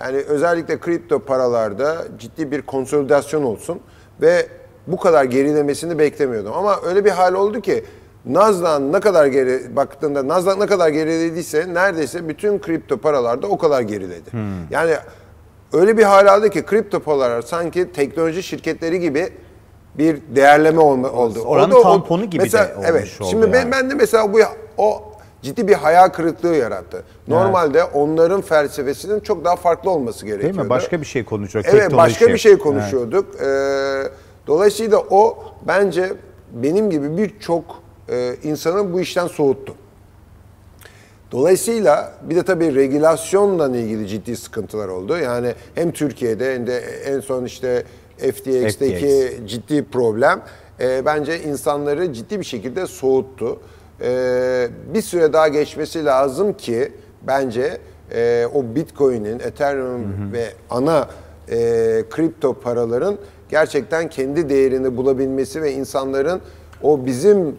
Yani 0.00 0.16
özellikle 0.16 0.80
kripto 0.80 1.18
paralarda 1.18 2.04
ciddi 2.18 2.50
bir 2.50 2.62
konsolidasyon 2.62 3.42
olsun 3.42 3.80
ve 4.20 4.46
bu 4.86 4.96
kadar 4.96 5.24
gerilemesini 5.24 5.98
beklemiyordum. 5.98 6.52
Ama 6.52 6.80
öyle 6.86 7.04
bir 7.04 7.10
hal 7.10 7.34
oldu 7.34 7.60
ki 7.60 7.84
Nasdaq 8.24 8.80
ne 8.80 9.00
kadar 9.00 9.26
geri 9.26 9.76
baktığında 9.76 10.28
Nasdaq 10.28 10.58
ne 10.58 10.66
kadar 10.66 10.88
gerilediyse 10.88 11.74
neredeyse 11.74 12.28
bütün 12.28 12.58
kripto 12.58 12.96
paralarda 12.96 13.46
o 13.46 13.58
kadar 13.58 13.80
geriledi. 13.80 14.30
Yani 14.70 14.94
öyle 15.72 15.98
bir 15.98 16.02
hal 16.02 16.26
aldı 16.26 16.50
ki 16.50 16.62
kripto 16.62 17.00
paralar 17.00 17.42
sanki 17.42 17.92
teknoloji 17.92 18.42
şirketleri 18.42 19.00
gibi 19.00 19.28
bir 19.98 20.18
değerleme 20.36 20.80
olma, 20.80 21.10
oldu. 21.10 21.40
Oranın 21.40 21.70
O 21.74 21.78
da 21.78 21.82
tamponu 21.82 22.24
gibi 22.24 22.38
de 22.38 22.42
mesela, 22.42 22.74
olmuş 22.74 22.86
evet, 22.90 23.08
oldu 23.20 23.30
Şimdi 23.30 23.52
ben, 23.52 23.58
yani. 23.58 23.72
ben 23.72 23.90
de 23.90 23.94
mesela 23.94 24.32
bu 24.32 24.38
o 24.76 25.07
ciddi 25.42 25.68
bir 25.68 25.74
hayal 25.74 26.08
kırıklığı 26.08 26.54
yarattı. 26.54 27.02
Normalde 27.28 27.84
onların 27.84 28.40
felsefesinin 28.40 29.20
çok 29.20 29.44
daha 29.44 29.56
farklı 29.56 29.90
olması 29.90 30.26
gerekiyordu. 30.26 30.56
Değil 30.56 30.64
mi? 30.64 30.70
Başka 30.70 31.00
bir 31.00 31.06
şey 31.06 31.24
konuşuyor. 31.24 31.64
Evet 31.68 31.96
başka 31.96 32.26
bir 32.26 32.38
şey 32.38 32.58
konuşuyorduk. 32.58 33.40
Ee, 33.40 34.02
dolayısıyla 34.46 34.98
o 34.98 35.38
bence 35.66 36.12
benim 36.52 36.90
gibi 36.90 37.16
birçok 37.18 37.64
e, 38.08 38.34
insanı 38.42 38.92
bu 38.92 39.00
işten 39.00 39.26
soğuttu. 39.26 39.74
Dolayısıyla 41.32 42.12
bir 42.22 42.36
de 42.36 42.42
tabii 42.42 42.74
regülasyonla 42.74 43.76
ilgili 43.76 44.08
ciddi 44.08 44.36
sıkıntılar 44.36 44.88
oldu. 44.88 45.16
Yani 45.18 45.54
hem 45.74 45.92
Türkiye'de 45.92 46.54
hem 46.54 46.66
de 46.66 46.78
en 47.06 47.20
son 47.20 47.44
işte 47.44 47.84
FTX'teki 48.18 49.40
ciddi 49.46 49.84
problem 49.84 50.40
e, 50.80 51.04
bence 51.06 51.42
insanları 51.42 52.12
ciddi 52.12 52.40
bir 52.40 52.44
şekilde 52.44 52.86
soğuttu. 52.86 53.60
E, 54.02 54.68
bir 54.94 55.02
süre 55.02 55.32
daha 55.32 55.48
geçmesi 55.48 56.04
lazım 56.04 56.52
ki 56.52 56.92
bence 57.22 57.78
e, 58.14 58.46
o 58.54 58.64
Bitcoin'in, 58.74 59.38
Ethereum 59.40 60.32
ve 60.32 60.44
ana 60.70 61.08
e, 61.50 61.56
kripto 62.10 62.54
paraların 62.54 63.16
gerçekten 63.48 64.08
kendi 64.08 64.48
değerini 64.48 64.96
bulabilmesi 64.96 65.62
ve 65.62 65.72
insanların 65.72 66.40
o 66.82 67.06
bizim 67.06 67.56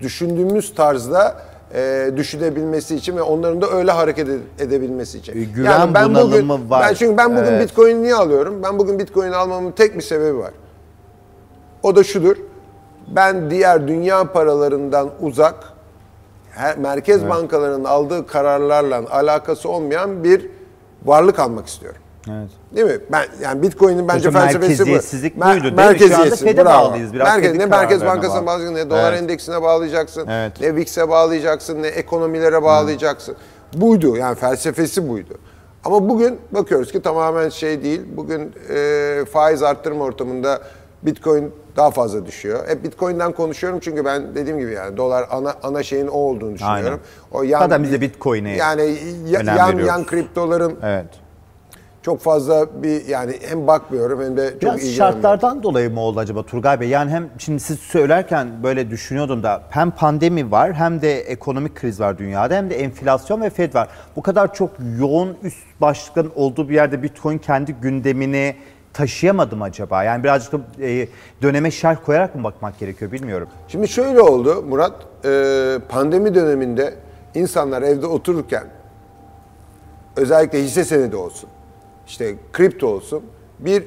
düşündüğümüz 0.00 0.74
tarzda 0.74 1.36
e, 1.74 2.10
düşünebilmesi 2.16 2.96
için 2.96 3.16
ve 3.16 3.22
onların 3.22 3.60
da 3.62 3.70
öyle 3.70 3.90
hareket 3.90 4.28
ede- 4.28 4.38
edebilmesi 4.58 5.18
için. 5.18 5.32
E, 5.40 5.44
güven 5.44 5.94
bunalımı 6.40 6.70
var. 6.70 6.82
Ben 6.88 6.94
çünkü 6.94 7.16
ben 7.16 7.30
bugün 7.36 7.44
Evet. 7.52 7.62
Bitcoin 7.68 8.02
niye 8.02 8.14
alıyorum? 8.14 8.62
Ben 8.62 8.78
bugün 8.78 8.98
Bitcoin 8.98 9.32
almamın 9.32 9.72
tek 9.72 9.96
bir 9.96 10.02
sebebi 10.02 10.38
var. 10.38 10.50
O 11.82 11.96
da 11.96 12.04
şudur. 12.04 12.36
Ben 13.08 13.50
diğer 13.50 13.88
dünya 13.88 14.32
paralarından 14.32 15.10
uzak, 15.20 15.54
her, 16.50 16.78
merkez 16.78 17.28
bankalarının 17.28 17.84
aldığı 17.84 18.26
kararlarla 18.26 19.02
alakası 19.10 19.68
olmayan 19.68 20.24
bir 20.24 20.50
varlık 21.04 21.38
almak 21.38 21.66
istiyorum. 21.66 22.00
Evet. 22.30 22.48
Değil 22.76 22.86
mi? 22.86 22.98
Ben 23.12 23.24
yani 23.42 23.62
Bitcoin'in 23.62 24.08
bence 24.08 24.20
Sonuçta 24.22 24.40
felsefesi 24.40 24.62
bu. 24.62 24.68
merkeziyetsizlik 24.68 25.36
Mer- 25.36 25.52
buydu 25.54 25.62
değil 25.62 25.72
mi? 25.74 25.76
Şu 25.78 25.82
anda 25.82 25.90
merkeziyetsiz, 25.90 26.40
FED'e 26.40 26.64
bravo. 26.64 26.90
bağlıyız, 26.90 27.12
biraz 27.12 27.28
Merkez, 27.28 27.56
ne 27.56 27.66
Merkez 27.66 28.04
Bankası'na 28.04 28.46
bağlayacaksın, 28.46 28.74
ne 28.74 28.90
dolar 28.90 29.12
Evet. 29.12 29.22
endeksine 29.22 29.62
bağlayacaksın, 29.62 30.26
Evet. 30.28 30.60
ne 30.60 30.76
VIX'e 30.76 31.08
bağlayacaksın, 31.08 31.82
ne 31.82 31.86
ekonomilere 31.86 32.62
bağlayacaksın. 32.62 33.36
Buydu 33.74 34.16
yani 34.16 34.34
felsefesi 34.34 35.08
buydu. 35.08 35.34
Ama 35.84 36.08
bugün 36.08 36.38
bakıyoruz 36.52 36.92
ki 36.92 37.02
tamamen 37.02 37.48
şey 37.48 37.82
değil. 37.82 38.00
Bugün 38.16 38.52
e, 38.70 39.24
faiz 39.32 39.62
arttırma 39.62 40.04
ortamında 40.04 40.60
Bitcoin 41.02 41.52
daha 41.76 41.90
fazla 41.90 42.26
düşüyor. 42.26 42.68
Hep 42.68 42.84
Bitcoin'den 42.84 43.32
konuşuyorum 43.32 43.80
çünkü 43.82 44.04
ben 44.04 44.34
dediğim 44.34 44.58
gibi 44.58 44.72
yani 44.72 44.96
dolar 44.96 45.24
ana 45.30 45.54
ana 45.62 45.82
şeyin 45.82 46.06
o 46.06 46.10
olduğunu 46.18 46.54
düşünüyorum. 46.54 47.00
O 47.32 47.44
Zaten 47.46 47.82
biz 47.82 47.92
de 47.92 48.00
Bitcoin'e 48.00 48.56
yani 48.56 48.96
ya- 49.26 49.40
yan 49.40 49.58
veriyoruz. 49.68 49.86
yan 49.88 50.04
kriptoların 50.06 50.76
Evet. 50.82 51.06
çok 52.02 52.20
fazla 52.20 52.82
bir 52.82 53.06
yani 53.06 53.32
hem 53.48 53.66
bakmıyorum 53.66 54.22
hem 54.24 54.36
de 54.36 54.50
çok 54.50 54.62
Biraz 54.62 54.82
ilgilenmiyorum. 54.82 55.22
şartlardan 55.22 55.62
dolayı 55.62 55.90
mı 55.90 56.00
oldu 56.00 56.20
acaba 56.20 56.42
Turgay 56.42 56.80
Bey? 56.80 56.88
Yani 56.88 57.10
hem 57.10 57.28
şimdi 57.38 57.60
siz 57.60 57.78
söylerken 57.78 58.48
böyle 58.62 58.90
düşünüyordum 58.90 59.42
da 59.42 59.62
hem 59.70 59.90
pandemi 59.90 60.50
var 60.50 60.72
hem 60.74 61.02
de 61.02 61.20
ekonomik 61.20 61.74
kriz 61.76 62.00
var 62.00 62.18
dünyada 62.18 62.54
hem 62.54 62.70
de 62.70 62.76
enflasyon 62.80 63.40
ve 63.40 63.50
Fed 63.50 63.74
var. 63.74 63.88
Bu 64.16 64.22
kadar 64.22 64.54
çok 64.54 64.70
yoğun 64.98 65.36
üst 65.42 65.58
başlıkların 65.80 66.32
olduğu 66.34 66.68
bir 66.68 66.74
yerde 66.74 67.02
Bitcoin 67.02 67.38
kendi 67.38 67.72
gündemini 67.72 68.56
taşıyamadım 68.94 69.62
acaba? 69.62 70.04
Yani 70.04 70.24
birazcık 70.24 70.52
da 70.52 70.58
e, 70.82 71.08
döneme 71.42 71.70
şerh 71.70 71.96
koyarak 72.06 72.34
mı 72.34 72.44
bakmak 72.44 72.78
gerekiyor 72.78 73.12
bilmiyorum. 73.12 73.48
Şimdi 73.68 73.88
şöyle 73.88 74.20
oldu 74.20 74.62
Murat, 74.68 74.92
e, 75.24 75.78
pandemi 75.88 76.34
döneminde 76.34 76.94
insanlar 77.34 77.82
evde 77.82 78.06
otururken 78.06 78.64
özellikle 80.16 80.62
hisse 80.62 80.84
senedi 80.84 81.16
olsun, 81.16 81.48
işte 82.06 82.34
kripto 82.52 82.86
olsun 82.86 83.22
bir 83.58 83.82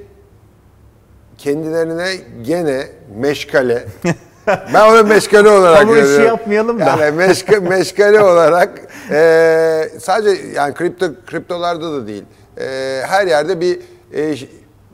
kendilerine 1.37 2.07
gene 2.41 2.87
meşgale 3.15 3.85
ben 4.73 4.89
onu 4.91 5.03
meşgale 5.07 5.49
olarak 5.49 5.79
Kamu 5.79 5.93
işi 5.93 6.01
görüyorum. 6.01 6.25
yapmayalım 6.25 6.79
da. 6.79 6.83
Yani 6.85 7.11
meşka, 7.15 7.61
meşgale 7.61 8.21
olarak 8.21 8.81
e, 9.11 9.89
sadece 9.99 10.47
yani 10.55 10.73
kripto 10.73 11.05
kriptolarda 11.27 11.91
da 11.93 12.07
değil. 12.07 12.23
e, 12.59 13.01
her 13.07 13.27
yerde 13.27 13.61
bir 13.61 13.79
e, 14.13 14.35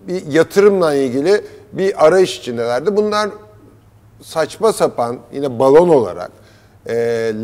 bir 0.08 0.26
yatırımla 0.26 0.94
ilgili 0.94 1.42
bir 1.74 2.06
arayış 2.06 2.40
içindelerdi. 2.40 2.96
Bunlar 2.96 3.30
saçma 4.22 4.74
sapan 4.74 5.18
yine 5.34 5.60
balon 5.60 5.90
olarak 5.90 6.32
e, 6.86 6.96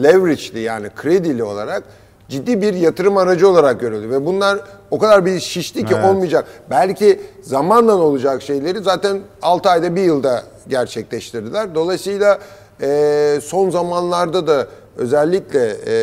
leverage'li 0.04 0.60
yani 0.60 0.90
kredili 0.96 1.44
olarak 1.44 1.84
ciddi 2.30 2.62
bir 2.62 2.74
yatırım 2.74 3.18
aracı 3.18 3.50
olarak 3.50 3.80
görüldü 3.80 4.10
ve 4.10 4.26
bunlar 4.26 4.60
o 4.92 5.00
kadar 5.00 5.26
bir 5.26 5.40
şişti 5.40 5.86
ki 5.86 5.96
olmayacak. 5.96 6.46
Belki 6.70 7.22
zamanla 7.42 7.96
olacak 7.96 8.42
şeyleri 8.42 8.80
zaten 8.80 9.20
6 9.42 9.70
ayda 9.70 9.96
bir 9.96 10.02
yılda 10.02 10.44
gerçekleştirdiler. 10.68 11.76
Dolayısıyla 11.76 12.40
e, 12.82 13.40
son 13.44 13.70
zamanlarda 13.70 14.48
da 14.48 14.68
özellikle 14.98 15.78
e, 15.88 15.96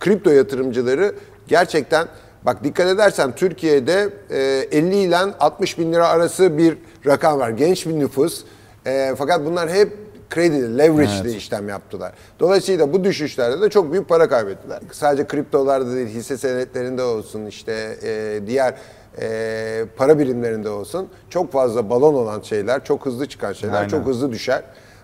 kripto 0.00 0.30
yatırımcıları 0.30 1.14
gerçekten 1.48 2.08
bak 2.48 2.64
dikkat 2.64 2.86
edersen 2.86 3.34
Türkiye'de 3.34 4.10
e, 4.30 4.78
50 4.78 4.96
ile 4.96 5.16
60 5.16 5.78
bin 5.78 5.92
lira 5.92 6.08
arası 6.08 6.58
bir 6.58 6.78
rakam 7.06 7.38
var. 7.38 7.50
Genç 7.50 7.86
bir 7.86 7.98
nüfus. 7.98 8.44
E, 8.86 9.14
fakat 9.18 9.46
bunlar 9.46 9.70
hep 9.70 9.92
kredi, 10.30 10.78
leverage'li 10.78 11.36
işlem 11.36 11.68
yaptılar. 11.68 12.12
Dolayısıyla 12.40 12.92
bu 12.92 13.04
düşüşlerde 13.04 13.60
de 13.60 13.70
çok 13.70 13.92
büyük 13.92 14.08
para 14.08 14.28
kaybettiler. 14.28 14.80
Sadece 14.92 15.26
kriptolarda 15.26 15.94
değil, 15.94 16.08
hisse 16.08 16.38
senetlerinde 16.38 17.02
olsun, 17.02 17.46
işte 17.46 17.96
e, 18.02 18.40
diğer 18.46 18.74
e, 19.20 19.84
para 19.96 20.18
birimlerinde 20.18 20.68
olsun 20.68 21.08
çok 21.30 21.52
fazla 21.52 21.90
balon 21.90 22.14
olan 22.14 22.40
şeyler, 22.40 22.84
çok 22.84 23.06
hızlı 23.06 23.26
çıkan 23.26 23.52
şeyler, 23.52 23.74
Aynen. 23.74 23.88
çok 23.88 24.06
hızlı 24.06 24.32
düşer. 24.32 24.62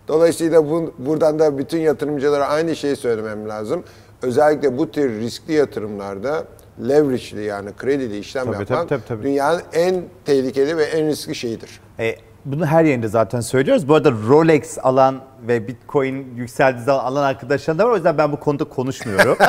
Dolayısıyla 0.09 0.71
bu, 0.71 0.95
buradan 0.99 1.39
da 1.39 1.59
bütün 1.59 1.79
yatırımcılara 1.79 2.47
aynı 2.47 2.77
şeyi 2.77 2.97
söylemem 2.97 3.49
lazım. 3.49 3.85
Özellikle 4.23 4.79
bu 4.79 4.91
tür 4.91 5.21
riskli 5.21 5.53
yatırımlarda 5.53 6.45
leverage'li 6.88 7.45
yani 7.45 7.71
kredili 7.76 8.19
işlem 8.19 8.45
Tabii, 8.45 8.52
yapmak 8.57 8.69
tabii, 8.69 8.88
tabii, 8.88 9.02
tabii. 9.09 9.23
dünyanın 9.23 9.62
en 9.73 10.02
tehlikeli 10.25 10.76
ve 10.76 10.85
en 10.85 11.07
riskli 11.07 11.35
şeyidir. 11.35 11.71
E, 11.99 12.16
bunu 12.45 12.66
her 12.66 12.85
yerinde 12.85 13.09
zaten 13.09 13.40
söylüyoruz. 13.40 13.88
Bu 13.88 13.95
arada 13.95 14.12
Rolex 14.28 14.78
alan 14.83 15.21
ve 15.49 15.69
Bitcoin 15.69 16.26
yükseldiği 16.37 16.85
zaman 16.85 17.04
alan 17.04 17.23
arkadaşlar 17.23 17.78
da 17.78 17.87
var. 17.87 17.90
O 17.93 17.95
yüzden 17.97 18.19
ben 18.19 18.33
bu 18.33 18.40
konuda 18.40 18.64
konuşmuyorum. 18.64 19.37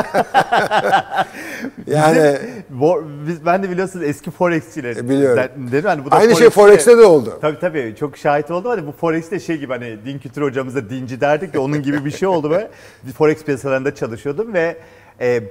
Yani 1.87 2.37
Bo- 2.79 3.03
biz, 3.27 3.45
ben 3.45 3.63
de 3.63 3.69
biliyorsunuz 3.69 4.05
eski 4.05 4.31
Forex'çiler. 4.31 4.95
E, 4.95 5.09
biliyorum. 5.09 5.71
Dedim, 5.71 5.89
hani 5.89 6.05
bu 6.05 6.11
da 6.11 6.15
aynı 6.15 6.35
şey 6.35 6.47
Forex'te- 6.47 6.49
Forex'te 6.51 6.97
de 6.97 7.05
oldu. 7.05 7.37
Tabii 7.41 7.59
tabii 7.59 7.95
çok 7.99 8.17
şahit 8.17 8.51
oldum. 8.51 8.71
Hani 8.71 8.87
bu 8.87 8.91
Forex'te 8.91 9.39
şey 9.39 9.57
gibi 9.57 9.73
hani 9.73 9.97
din 10.05 10.19
kültürü 10.19 10.45
hocamıza 10.45 10.89
dinci 10.89 11.21
derdik 11.21 11.55
ya 11.55 11.61
onun 11.61 11.81
gibi 11.83 12.05
bir 12.05 12.11
şey 12.11 12.27
oldu 12.27 12.49
böyle. 12.49 12.69
Forex 13.17 13.43
piyasalarında 13.43 13.95
çalışıyordum 13.95 14.53
ve 14.53 14.77
e, 15.21 15.43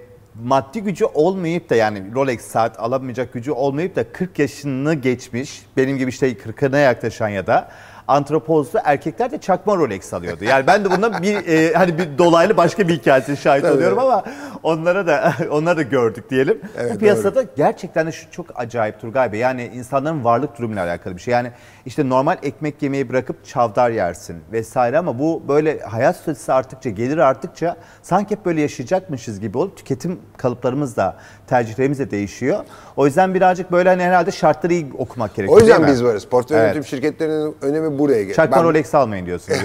maddi 0.42 0.80
gücü 0.80 1.04
olmayıp 1.04 1.70
da 1.70 1.74
yani 1.74 2.14
Rolex 2.14 2.40
saat 2.40 2.80
alamayacak 2.80 3.32
gücü 3.32 3.52
olmayıp 3.52 3.96
da 3.96 4.12
40 4.12 4.38
yaşını 4.38 4.94
geçmiş 4.94 5.62
benim 5.76 5.98
gibi 5.98 6.08
işte 6.08 6.32
40'ına 6.32 6.82
yaklaşan 6.82 7.28
ya 7.28 7.46
da 7.46 7.70
antropozlu 8.08 8.78
erkekler 8.84 9.30
de 9.30 9.38
çakma 9.38 9.76
Rolex 9.76 10.14
alıyordu. 10.14 10.44
Yani 10.44 10.66
ben 10.66 10.84
de 10.84 10.90
bundan 10.90 11.22
bir 11.22 11.46
e, 11.48 11.72
hani 11.72 11.98
bir 11.98 12.18
dolaylı 12.18 12.56
başka 12.56 12.88
bir 12.88 12.98
hikayesine 12.98 13.36
şahit 13.36 13.62
Tabii. 13.62 13.74
oluyorum 13.74 13.98
ama 13.98 14.24
onlara 14.62 15.06
da 15.06 15.34
onları 15.50 15.76
da 15.76 15.82
gördük 15.82 16.30
diyelim. 16.30 16.60
Evet, 16.78 16.94
Bu 16.94 16.98
piyasada 16.98 17.44
gerçekten 17.56 18.06
de 18.06 18.12
şu 18.12 18.30
çok 18.30 18.46
acayip 18.54 19.00
Turgay 19.00 19.32
Bey. 19.32 19.40
Yani 19.40 19.70
insanların 19.74 20.24
varlık 20.24 20.58
durumuyla 20.58 20.84
alakalı 20.84 21.16
bir 21.16 21.20
şey. 21.20 21.32
Yani 21.32 21.50
işte 21.86 22.08
normal 22.08 22.36
ekmek 22.42 22.82
yemeyi 22.82 23.08
bırakıp 23.08 23.44
çavdar 23.44 23.90
yersin 23.90 24.36
vesaire 24.52 24.98
ama 24.98 25.18
bu 25.18 25.42
böyle 25.48 25.80
hayat 25.80 26.16
statüsü 26.16 26.52
arttıkça, 26.52 26.90
gelir 26.90 27.18
arttıkça 27.18 27.76
sanki 28.02 28.30
hep 28.30 28.46
böyle 28.46 28.60
yaşayacakmışız 28.60 29.40
gibi 29.40 29.58
olup 29.58 29.76
tüketim 29.76 30.20
kalıplarımız 30.36 30.96
da 30.96 31.16
tercihlerimiz 31.46 31.98
de 31.98 32.10
değişiyor. 32.10 32.64
O 32.96 33.06
yüzden 33.06 33.34
birazcık 33.34 33.72
böyle 33.72 33.88
hani 33.88 34.02
herhalde 34.02 34.30
şartları 34.30 34.72
iyi 34.72 34.86
okumak 34.98 35.34
gerekiyor 35.34 35.58
O 35.58 35.60
yüzden 35.60 35.86
biz 35.86 36.04
varız. 36.04 36.24
Portföy 36.24 36.56
Evet. 36.58 36.66
yönetim 36.66 36.84
şirketlerinin 36.84 37.56
önemi 37.62 37.98
buraya 37.98 38.18
geliyor. 38.20 38.36
Çakma 38.36 38.56
Ben- 38.56 38.64
Rolex 38.64 38.94
almayın 38.94 39.26
diyorsunuz. 39.26 39.58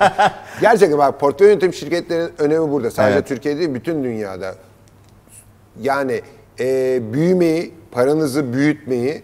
Gerçekten 0.60 0.98
bak 0.98 1.20
portföy 1.20 1.48
yönetim 1.48 1.72
şirketlerinin 1.72 2.32
önemi 2.38 2.70
burada. 2.70 2.90
Sadece 2.90 3.14
Evet. 3.18 3.28
Türkiye'de 3.28 3.58
değil 3.60 3.74
bütün 3.74 4.04
dünyada. 4.04 4.54
Yani 5.82 6.20
e, 6.60 7.00
büyümeyi, 7.12 7.74
paranızı 7.90 8.52
büyütmeyi 8.52 9.22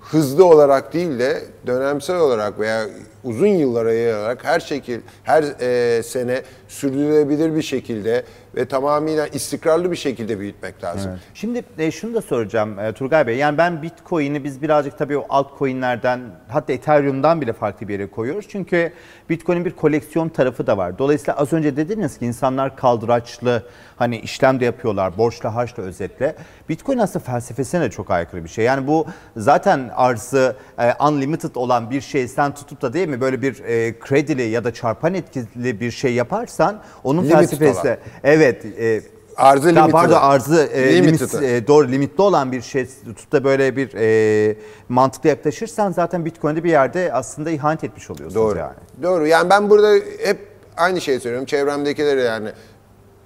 hızlı 0.00 0.44
olarak 0.44 0.92
değil 0.94 1.18
de 1.18 1.42
dönemsel 1.66 2.16
olarak 2.16 2.60
veya 2.60 2.86
uzun 3.24 3.46
yıllara 3.46 3.92
yayarak 3.92 4.44
her 4.44 4.60
şekil 4.60 5.00
her 5.24 5.42
e, 5.60 6.02
sene 6.02 6.42
sürdürülebilir 6.68 7.56
bir 7.56 7.62
şekilde 7.62 8.24
ve 8.54 8.64
tamamıyla 8.64 9.26
istikrarlı 9.26 9.90
bir 9.90 9.96
şekilde 9.96 10.38
büyütmek 10.40 10.84
lazım. 10.84 11.10
Şimdi 11.34 11.64
e, 11.78 11.90
şunu 11.90 12.14
da 12.14 12.22
soracağım 12.22 12.78
e, 12.78 12.92
Turgay 12.92 13.26
Bey. 13.26 13.36
Yani 13.36 13.58
ben 13.58 13.82
Bitcoin'i 13.82 14.44
biz 14.44 14.62
birazcık 14.62 14.98
tabii 14.98 15.18
o 15.18 15.26
altcoin'lerden 15.28 16.20
hatta 16.48 16.72
Ethereum'dan 16.72 17.40
bile 17.40 17.52
farklı 17.52 17.88
bir 17.88 17.92
yere 17.92 18.06
koyuyoruz. 18.06 18.46
Çünkü 18.48 18.92
Bitcoin'in 19.30 19.64
bir 19.64 19.70
koleksiyon 19.70 20.28
tarafı 20.28 20.66
da 20.66 20.76
var. 20.76 20.98
Dolayısıyla 20.98 21.36
az 21.36 21.52
önce 21.52 21.76
dediniz 21.76 22.18
ki 22.18 22.26
insanlar 22.26 22.76
kaldıraçlı 22.76 23.62
hani 23.96 24.18
işlem 24.18 24.60
de 24.60 24.64
yapıyorlar 24.64 25.18
borçla 25.18 25.54
harçla 25.54 25.82
özetle. 25.82 26.36
Bitcoin 26.68 26.98
aslında 26.98 27.24
felsefesine 27.24 27.80
de 27.80 27.90
çok 27.90 28.10
aykırı 28.10 28.44
bir 28.44 28.48
şey. 28.48 28.64
Yani 28.64 28.86
bu 28.86 29.06
zaten 29.36 29.90
arzı 29.96 30.56
e, 30.78 31.04
unlimited 31.04 31.49
olan 31.56 31.90
bir 31.90 32.00
şey 32.00 32.28
sen 32.28 32.54
tutup 32.54 32.82
da 32.82 32.92
değil 32.92 33.08
mi 33.08 33.20
böyle 33.20 33.42
bir 33.42 33.64
e, 33.64 33.98
kredili 33.98 34.42
ya 34.42 34.64
da 34.64 34.74
çarpan 34.74 35.14
etkili 35.14 35.80
bir 35.80 35.90
şey 35.90 36.14
yaparsan 36.14 36.82
onun 37.04 37.22
Limited 37.22 37.38
felsefesi 37.38 37.88
olan. 37.88 37.98
evet 38.24 38.64
e, 38.64 39.02
Arzı 39.36 39.64
daha 39.76 39.84
limited 39.84 39.92
pardon 39.92 40.16
arzı 40.20 40.62
e, 40.72 40.94
limit, 40.94 41.34
e, 41.34 41.66
doğru 41.66 41.88
limitli 41.88 42.22
olan 42.22 42.52
bir 42.52 42.62
şey 42.62 42.86
tutup 43.04 43.32
da 43.32 43.44
böyle 43.44 43.76
bir 43.76 43.90
e, 43.94 44.56
mantıklı 44.88 45.28
yaklaşırsan 45.28 45.92
zaten 45.92 46.24
Bitcoin'de 46.24 46.64
bir 46.64 46.70
yerde 46.70 47.12
aslında 47.12 47.50
ihanet 47.50 47.84
etmiş 47.84 48.10
oluyorsunuz 48.10 48.34
Doğru. 48.44 48.58
yani. 48.58 48.74
Doğru. 49.02 49.26
Yani 49.26 49.50
ben 49.50 49.70
burada 49.70 49.94
hep 50.24 50.38
aynı 50.76 51.00
şeyi 51.00 51.20
söylüyorum. 51.20 51.46
Çevremdekilere 51.46 52.22
yani 52.22 52.48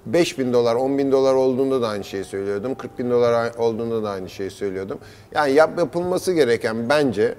5 0.06 0.38
bin 0.38 0.52
dolar, 0.52 0.74
10 0.74 0.98
bin 0.98 1.12
dolar 1.12 1.34
olduğunda 1.34 1.82
da 1.82 1.88
aynı 1.88 2.04
şeyi 2.04 2.24
söylüyordum. 2.24 2.74
40 2.74 2.98
bin 2.98 3.10
dolar 3.10 3.54
olduğunda 3.58 4.02
da 4.02 4.10
aynı 4.10 4.30
şeyi 4.30 4.50
söylüyordum. 4.50 4.98
Yani 5.34 5.52
yap, 5.52 5.70
yapılması 5.78 6.32
gereken 6.32 6.88
bence 6.88 7.34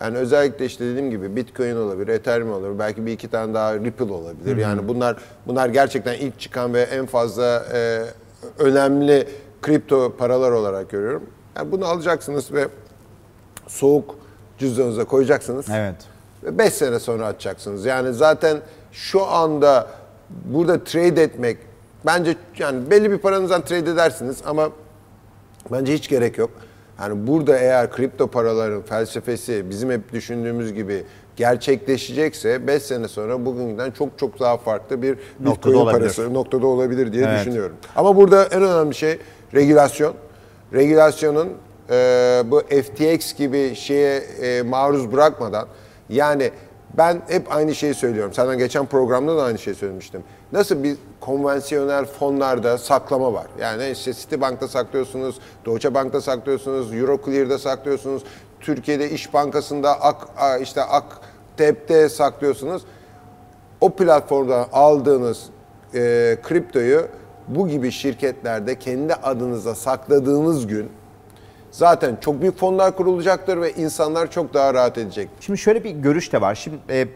yani 0.00 0.18
özellikle 0.18 0.64
işte 0.64 0.84
dediğim 0.84 1.10
gibi 1.10 1.36
Bitcoin 1.36 1.76
olabilir, 1.76 2.08
Ethereum 2.08 2.52
olabilir, 2.52 2.78
belki 2.78 3.06
bir 3.06 3.12
iki 3.12 3.28
tane 3.28 3.54
daha 3.54 3.74
Ripple 3.74 4.12
olabilir. 4.12 4.56
Yani 4.56 4.88
bunlar 4.88 5.16
bunlar 5.46 5.68
gerçekten 5.68 6.14
ilk 6.14 6.40
çıkan 6.40 6.74
ve 6.74 6.82
en 6.82 7.06
fazla 7.06 7.66
e, 7.72 8.02
önemli 8.58 9.28
kripto 9.62 10.16
paralar 10.16 10.50
olarak 10.50 10.90
görüyorum. 10.90 11.22
Yani 11.56 11.72
bunu 11.72 11.84
alacaksınız 11.86 12.52
ve 12.52 12.68
soğuk 13.66 14.14
cüzdanınıza 14.58 15.04
koyacaksınız. 15.04 15.66
Evet. 15.70 15.96
Ve 16.44 16.58
5 16.58 16.72
sene 16.72 16.98
sonra 16.98 17.26
atacaksınız. 17.26 17.84
Yani 17.84 18.12
zaten 18.12 18.58
şu 18.92 19.26
anda 19.26 19.86
burada 20.30 20.84
trade 20.84 21.22
etmek 21.22 21.58
bence 22.06 22.36
yani 22.58 22.90
belli 22.90 23.10
bir 23.10 23.18
paranızdan 23.18 23.62
trade 23.62 23.90
edersiniz 23.90 24.42
ama 24.46 24.70
bence 25.72 25.94
hiç 25.94 26.08
gerek 26.08 26.38
yok. 26.38 26.50
Yani 27.00 27.26
burada 27.26 27.58
eğer 27.58 27.90
kripto 27.90 28.26
paraların 28.26 28.82
felsefesi 28.82 29.70
bizim 29.70 29.90
hep 29.90 30.12
düşündüğümüz 30.12 30.74
gibi 30.74 31.04
gerçekleşecekse 31.36 32.66
5 32.66 32.82
sene 32.82 33.08
sonra 33.08 33.46
bugünden 33.46 33.90
çok 33.90 34.18
çok 34.18 34.40
daha 34.40 34.56
farklı 34.56 35.02
bir 35.02 35.18
Noktada 35.40 35.54
Bitcoin 35.56 35.74
olabilir. 35.74 35.98
parası 36.00 36.34
noktada 36.34 36.66
olabilir 36.66 37.12
diye 37.12 37.24
Evet. 37.26 37.40
düşünüyorum. 37.40 37.76
Ama 37.96 38.16
burada 38.16 38.44
en 38.44 38.62
önemli 38.62 38.94
şey 38.94 39.18
regülasyon. 39.54 40.14
Regülasyonun 40.72 41.48
e, 41.90 42.42
bu 42.46 42.60
FTX 42.60 43.34
gibi 43.34 43.74
şeye 43.74 44.16
e, 44.18 44.62
maruz 44.62 45.12
bırakmadan 45.12 45.68
yani 46.08 46.50
ben 46.94 47.22
hep 47.28 47.54
aynı 47.54 47.74
şeyi 47.74 47.94
söylüyorum. 47.94 48.32
Senden 48.32 48.58
geçen 48.58 48.86
programda 48.86 49.36
da 49.36 49.42
aynı 49.42 49.58
şeyi 49.58 49.74
söylemiştim. 49.74 50.24
Nasıl 50.52 50.82
bir 50.82 50.96
konvansiyonel 51.20 52.04
fonlarda 52.04 52.78
saklama 52.78 53.32
var. 53.32 53.46
Yani 53.60 53.90
işte 53.90 54.14
Citibank'ta 54.14 54.68
saklıyorsunuz, 54.68 55.38
Deutsche 55.66 55.94
Bank'ta 55.94 56.20
saklıyorsunuz, 56.20 56.94
Euroclear'da 56.94 57.58
saklıyorsunuz, 57.58 58.22
Türkiye'de 58.60 59.10
İş 59.10 59.34
Bankası'nda 59.34 60.00
Ak, 60.00 60.28
işte 60.62 60.82
Aktep'te 60.82 62.08
saklıyorsunuz 62.08 62.82
o 63.80 63.90
platformdan 63.90 64.66
aldığınız 64.72 65.46
e, 65.94 66.36
kriptoyu 66.42 67.08
bu 67.48 67.68
gibi 67.68 67.92
şirketlerde 67.92 68.78
kendi 68.78 69.14
adınıza 69.14 69.74
sakladığınız 69.74 70.66
gün 70.66 70.90
zaten 71.70 72.16
çok 72.20 72.40
büyük 72.40 72.58
fonlar 72.58 72.96
kurulacaktır 72.96 73.60
ve 73.60 73.72
insanlar 73.72 74.30
çok 74.30 74.54
daha 74.54 74.74
rahat 74.74 74.98
edecek. 74.98 75.28
Şimdi 75.40 75.58
şöyle 75.58 75.84
bir 75.84 75.90
görüş 75.90 76.32
de 76.32 76.40
var. 76.40 76.54
Şimdi 76.54 76.76
e, 76.90 77.06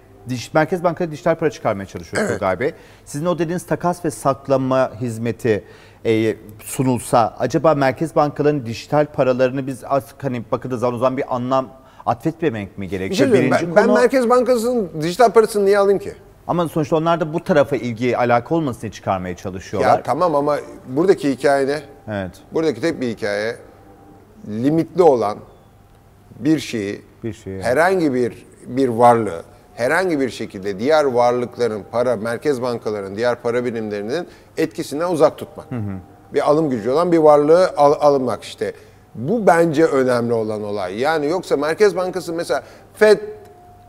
Merkez 0.55 0.85
Bankası 0.85 1.11
dijital 1.11 1.35
para 1.35 1.51
çıkarmaya 1.51 1.87
çalışıyor 1.87 2.29
Turgay 2.29 2.61
Bey. 2.61 2.73
Sizin 3.05 3.27
o 3.27 3.39
dediğiniz 3.39 3.67
takas 3.67 4.05
ve 4.05 4.11
saklama 4.11 4.93
hizmeti 5.01 5.65
e, 6.07 6.37
sunulsa 6.65 7.37
acaba 7.39 7.75
merkez 7.75 8.17
bankalarının 8.17 8.67
dijital 8.67 9.07
paralarını 9.07 9.67
biz 9.67 9.85
az 9.85 10.05
hani 10.23 10.45
bakıldığı 10.53 10.79
zaman 10.79 10.95
o 10.95 10.99
zaman 10.99 11.17
bir 11.17 11.35
anlam 11.35 11.69
atfetmemek 12.07 12.79
mi 12.79 12.87
Bir 12.87 12.91
gerekiyor? 12.91 13.17
şey 13.17 13.27
söyleyeyim, 13.27 13.55
ben, 13.77 13.77
ben 13.77 13.95
Merkez 13.95 14.31
Bankası'nın 14.31 14.91
dijital 15.03 15.31
parasını 15.31 15.67
niye 15.67 15.79
alayım 15.79 15.99
ki? 15.99 16.13
Ama 16.47 16.69
sonuçta 16.69 16.97
onlar 16.97 17.21
da 17.21 17.33
bu 17.33 17.45
tarafa 17.45 17.77
ilgi 17.77 18.17
alaka 18.17 18.55
olmasın 18.55 18.81
diye 18.81 18.93
çıkarmaya 18.93 19.37
çalışıyorlar. 19.37 19.97
Ya 19.97 20.03
tamam 20.03 20.35
ama 20.35 20.57
buradaki 20.89 21.31
hikaye 21.31 21.67
ne? 21.67 21.81
Evet. 22.09 22.31
Buradaki 22.53 22.81
tek 22.81 23.01
bir 23.01 23.09
hikaye 23.09 23.57
limitli 24.49 25.03
olan 25.03 25.39
bir 26.39 26.59
şeyi, 26.59 27.03
Bir 27.25 27.33
şeyi. 27.33 27.63
herhangi 27.63 28.15
bir 28.15 28.47
bir 28.67 28.89
varlığı 28.89 29.43
herhangi 29.75 30.21
bir 30.21 30.31
şekilde 30.31 30.79
diğer 30.79 31.05
varlıkların, 31.05 31.83
para, 31.93 32.17
merkez 32.17 32.63
bankalarının, 32.63 33.17
diğer 33.17 33.43
para 33.43 33.65
birimlerinin 33.65 34.29
etkisinden 34.57 35.11
uzak 35.11 35.39
tutmak. 35.39 35.67
Bir 36.35 36.51
alım 36.51 36.71
gücü 36.71 36.91
olan 36.91 37.13
bir 37.13 37.19
varlığı 37.19 37.69
al, 37.77 37.95
alınmak 38.01 38.43
işte. 38.43 38.73
Bu 39.15 39.47
bence 39.47 39.85
önemli 39.85 40.33
olan 40.33 40.63
olay. 40.63 40.99
Yani 40.99 41.27
yoksa 41.27 41.57
Merkez 41.57 41.97
Bankası 41.97 42.33
mesela 42.33 42.63
FED 42.95 43.19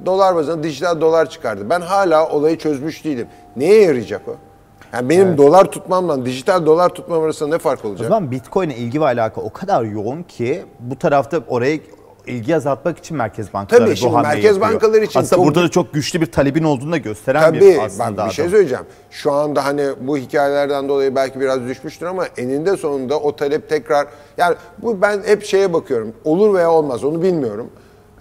dolar 0.06 0.36
bazında 0.36 0.64
dijital 0.64 1.02
dolar 1.02 1.30
çıkardı. 1.30 1.70
Ben 1.70 1.82
hala 1.82 2.30
olayı 2.30 2.58
çözmüş 2.58 3.06
değilim. 3.06 3.28
Neye 3.56 3.82
yarayacak 3.82 4.22
o? 4.28 4.36
Yani 4.94 5.10
benim 5.10 5.38
dolar 5.38 5.72
tutmamla 5.72 6.26
dijital 6.26 6.66
dolar 6.66 6.90
tutmam 6.90 7.24
arasında 7.24 7.50
ne 7.50 7.58
fark 7.60 7.86
O 7.86 7.88
olacak? 7.88 8.08
zaman 8.08 8.32
Bitcoin'e 8.32 8.76
ilgi 8.76 9.02
ve 9.02 9.06
alaka 9.06 9.42
o 9.42 9.50
kadar 9.54 9.84
yoğun 9.84 10.24
ki 10.24 10.64
bu 10.80 10.96
tarafta 10.96 11.40
oraya 11.48 11.80
ilgi 12.28 12.56
azaltmak 12.56 12.98
için 12.98 13.18
merkez 13.18 13.54
bankaları 13.54 13.96
Tabii, 13.96 14.02
bu 14.10 14.16
hamleyi 14.16 14.34
merkez 14.34 14.46
yapıyor. 14.58 14.74
bankaları 14.74 15.04
için 15.06 15.20
Aslında 15.20 15.36
çok- 15.36 15.46
burada 15.46 15.64
da 15.64 15.70
çok 15.72 15.94
güçlü 15.94 16.22
bir 16.22 16.26
talebin 16.26 16.64
olduğunu 16.64 16.92
da 16.92 16.98
gösteren 16.98 17.42
Tabii 17.42 17.60
bir 17.62 17.78
aslında 17.86 18.18
bak 18.18 18.28
bir 18.30 18.34
şey 18.34 18.46
adam. 18.46 18.52
söyleyeceğim. 18.52 18.84
Şu 19.12 19.32
anda 19.32 19.66
hani 19.66 19.86
bu 20.02 20.18
hikayelerden 20.18 20.90
dolayı 20.90 21.16
belki 21.16 21.40
biraz 21.40 21.68
düşmüştür 21.68 22.06
ama 22.06 22.26
eninde 22.38 22.78
sonunda 22.78 23.20
o 23.20 23.36
talep 23.36 23.70
tekrar 23.70 24.08
yani 24.38 24.56
bu 24.78 25.02
ben 25.02 25.22
hep 25.26 25.44
şeye 25.46 25.74
bakıyorum. 25.74 26.14
Olur 26.26 26.54
veya 26.54 26.72
olmaz 26.72 27.04
onu 27.04 27.22
bilmiyorum. 27.22 27.70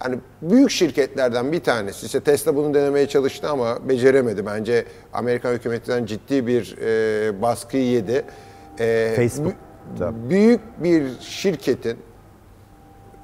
Hani 0.03 0.19
büyük 0.41 0.71
şirketlerden 0.71 1.51
bir 1.51 1.59
tanesi, 1.59 2.05
işte 2.05 2.19
Tesla 2.19 2.55
bunu 2.55 2.73
denemeye 2.73 3.07
çalıştı 3.07 3.49
ama 3.49 3.89
beceremedi. 3.89 4.45
Bence 4.45 4.85
Amerikan 5.13 5.53
hükümetinden 5.53 6.05
ciddi 6.05 6.47
bir 6.47 6.77
e, 6.81 7.41
baskıyı 7.41 7.85
yedi. 7.85 8.25
E, 8.79 9.13
Facebook 9.15 9.55
büyük 10.29 10.83
bir 10.83 11.03
şirketin 11.19 11.97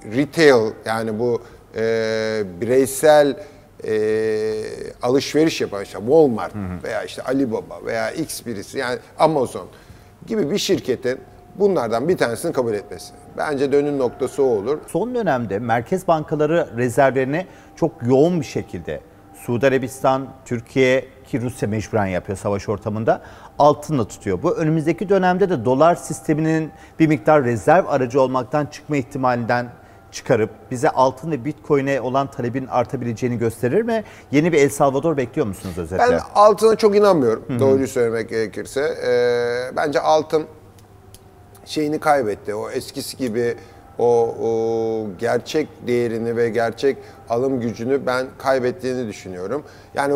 retail 0.06 0.72
yani 0.86 1.20
bu 1.20 1.42
e, 1.76 2.44
bireysel 2.62 3.36
e, 3.88 3.94
alışveriş 5.02 5.62
yapan 5.62 5.84
işte 5.84 5.98
Walmart 5.98 6.54
veya 6.84 7.04
işte 7.04 7.22
Alibaba 7.22 7.86
veya 7.86 8.12
X 8.12 8.46
birisi 8.46 8.78
yani 8.78 9.00
Amazon 9.20 9.68
gibi 10.28 10.52
bir 10.52 10.58
şirketin 10.58 11.20
bunlardan 11.60 12.10
bir 12.10 12.18
tanesini 12.18 12.54
kabul 12.54 12.74
etmesi. 12.74 13.14
Bence 13.38 13.72
dönüm 13.72 13.98
noktası 13.98 14.44
o 14.44 14.46
olur. 14.46 14.80
Son 14.88 15.16
dönemde 15.16 15.60
merkez 15.60 16.08
bankaları 16.08 16.68
rezervlerini 16.78 17.46
çok 17.76 17.92
yoğun 18.08 18.40
bir 18.40 18.46
şekilde 18.46 19.02
Suudi 19.34 19.68
Arabistan, 19.68 20.28
Türkiye 20.46 21.06
ki 21.28 21.42
Rusya 21.42 21.70
mecburen 21.70 22.06
yapıyor 22.06 22.38
savaş 22.38 22.70
ortamında 22.70 23.22
altınla 23.60 24.08
tutuyor. 24.08 24.44
Bu 24.44 24.56
önümüzdeki 24.56 25.10
dönemde 25.10 25.50
de 25.50 25.66
dolar 25.66 25.96
sisteminin 25.96 26.72
bir 27.00 27.08
miktar 27.08 27.44
rezerv 27.44 27.86
aracı 27.88 28.22
olmaktan 28.22 28.66
çıkma 28.66 28.98
ihtimalinden 28.98 29.68
çıkarıp 30.12 30.50
bize 30.72 30.90
altın 30.90 31.32
ve 31.32 31.46
bitcoin'e 31.46 32.02
olan 32.02 32.32
talebin 32.32 32.68
artabileceğini 32.68 33.38
gösterir 33.38 33.82
mi? 33.82 34.04
Yeni 34.32 34.54
bir 34.54 34.58
El 34.58 34.70
Salvador 34.70 35.18
bekliyor 35.18 35.48
musunuz 35.48 35.78
özetle? 35.78 36.04
Ben 36.12 36.20
altına 36.36 36.76
çok 36.76 36.96
inanmıyorum. 36.96 37.60
Doğruyu 37.60 37.88
söylemek 37.88 38.30
gerekirse. 38.30 38.82
Ee, 38.82 39.76
bence 39.76 40.00
altın 40.00 40.46
şeyini 41.68 42.00
kaybetti. 42.00 42.56
O 42.56 42.70
eskisi 42.70 43.18
gibi 43.18 43.56
o, 44.00 44.36
o 44.42 44.52
gerçek 45.20 45.68
değerini 45.88 46.36
ve 46.38 46.50
gerçek 46.50 46.98
alım 47.30 47.60
gücünü 47.60 48.06
ben 48.06 48.26
kaybettiğini 48.38 49.08
düşünüyorum. 49.08 49.64
Yani 49.96 50.14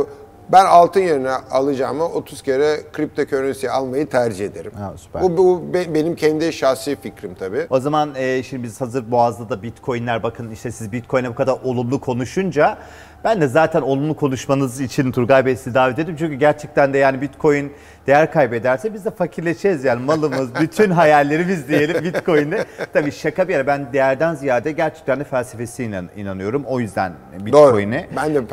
ben 0.51 0.65
altın 0.65 0.99
yerine 0.99 1.31
alacağımı 1.31 2.05
30 2.05 2.41
kere 2.41 2.79
kripto 2.93 3.25
currency 3.25 3.69
almayı 3.69 4.09
tercih 4.09 4.45
ederim. 4.45 4.71
Ha, 4.75 4.93
süper. 4.97 5.21
Bu, 5.23 5.37
bu 5.37 5.73
be- 5.73 5.93
benim 5.93 6.15
kendi 6.15 6.53
şahsi 6.53 6.95
fikrim 6.95 7.35
tabii. 7.35 7.67
O 7.69 7.79
zaman 7.79 8.15
e, 8.15 8.43
şimdi 8.43 8.63
biz 8.63 8.81
hazır 8.81 9.11
Boğaz'da 9.11 9.49
da 9.49 9.63
Bitcoin'ler 9.63 10.23
bakın 10.23 10.51
işte 10.51 10.71
siz 10.71 10.91
Bitcoin'e 10.91 11.29
bu 11.29 11.35
kadar 11.35 11.57
olumlu 11.63 12.01
konuşunca 12.01 12.77
ben 13.23 13.41
de 13.41 13.47
zaten 13.47 13.81
olumlu 13.81 14.15
konuşmanız 14.15 14.81
için 14.81 15.11
Turgay 15.11 15.45
Bey 15.45 15.55
sizi 15.55 15.73
davet 15.73 15.99
ettim. 15.99 16.15
Çünkü 16.19 16.35
gerçekten 16.35 16.93
de 16.93 16.97
yani 16.97 17.21
Bitcoin 17.21 17.73
değer 18.07 18.31
kaybederse 18.31 18.93
biz 18.93 19.05
de 19.05 19.11
fakirleşeceğiz 19.11 19.83
yani 19.83 20.05
malımız, 20.05 20.55
bütün 20.61 20.91
hayallerimiz 20.91 21.67
diyelim 21.67 22.03
Bitcoin'de. 22.03 22.65
Tabii 22.93 23.11
şaka 23.11 23.47
bir 23.47 23.53
yana 23.53 23.67
ben 23.67 23.93
değerden 23.93 24.35
ziyade 24.35 24.71
gerçekten 24.71 25.19
de 25.19 25.23
felsefesine 25.23 25.85
inan- 25.87 26.09
inanıyorum. 26.15 26.63
O 26.65 26.79
yüzden. 26.79 27.13
Bitcoin'e. 27.39 28.07
Ben 28.15 28.35
de 28.35 28.43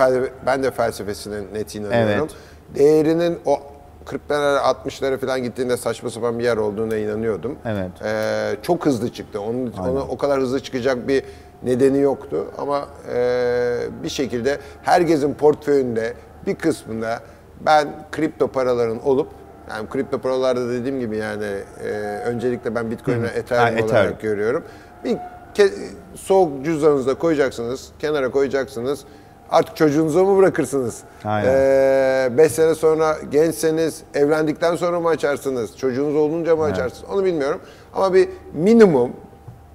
ben 0.46 0.62
de 0.62 0.70
felsefesine 0.70 1.36
net 1.52 1.74
inanıyorum. 1.74 2.10
Evet. 2.10 2.30
Değerinin 2.74 3.38
o 3.46 3.60
40'lara 4.06 4.58
60'lara 4.58 5.18
falan 5.18 5.42
gittiğinde 5.42 5.76
saçma 5.76 6.10
sapan 6.10 6.38
bir 6.38 6.44
yer 6.44 6.56
olduğuna 6.56 6.96
inanıyordum. 6.96 7.58
Evet. 7.66 7.90
Ee, 8.04 8.56
çok 8.62 8.86
hızlı 8.86 9.12
çıktı. 9.12 9.40
Onun, 9.40 9.72
ona 9.72 10.00
o 10.00 10.18
kadar 10.18 10.40
hızlı 10.40 10.60
çıkacak 10.60 11.08
bir 11.08 11.22
nedeni 11.62 11.98
yoktu 12.00 12.44
ama 12.58 12.88
e, 13.14 13.76
bir 14.02 14.08
şekilde 14.08 14.58
herkesin 14.82 15.34
portföyünde 15.34 16.14
bir 16.46 16.54
kısmında 16.54 17.20
ben 17.60 17.88
kripto 18.12 18.48
paraların 18.48 19.06
olup 19.06 19.28
yani 19.70 19.88
kripto 19.88 20.18
paralarda 20.18 20.68
dediğim 20.68 21.00
gibi 21.00 21.16
yani 21.16 21.44
e, 21.84 21.88
öncelikle 22.24 22.74
ben 22.74 22.90
Bitcoin 22.90 23.22
ve 23.22 23.26
Ethereum 23.26 23.64
Ha, 23.64 23.70
olarak 23.84 23.90
Ethereum. 23.90 24.16
görüyorum. 24.22 24.64
Bir 25.04 25.16
ke- 25.54 25.72
soğuk 26.14 26.64
cüzdanınızda 26.64 27.14
koyacaksınız, 27.14 27.88
kenara 27.98 28.30
koyacaksınız. 28.30 29.04
Artık 29.50 29.76
çocuğunuza 29.76 30.24
mı 30.24 30.36
bırakırsınız? 30.38 31.00
Aynen. 31.24 32.38
5 32.38 32.52
sene 32.52 32.74
sonra 32.74 33.16
gençseniz 33.30 34.02
evlendikten 34.14 34.76
sonra 34.76 35.00
mı 35.00 35.08
açarsınız? 35.08 35.76
Çocuğunuz 35.76 36.16
olunca 36.16 36.56
mı 36.56 36.62
açarsınız? 36.62 37.10
Onu 37.12 37.24
bilmiyorum. 37.24 37.60
Ama 37.94 38.14
bir 38.14 38.28
minimum 38.54 39.12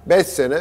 5 0.06 0.26
sene 0.26 0.58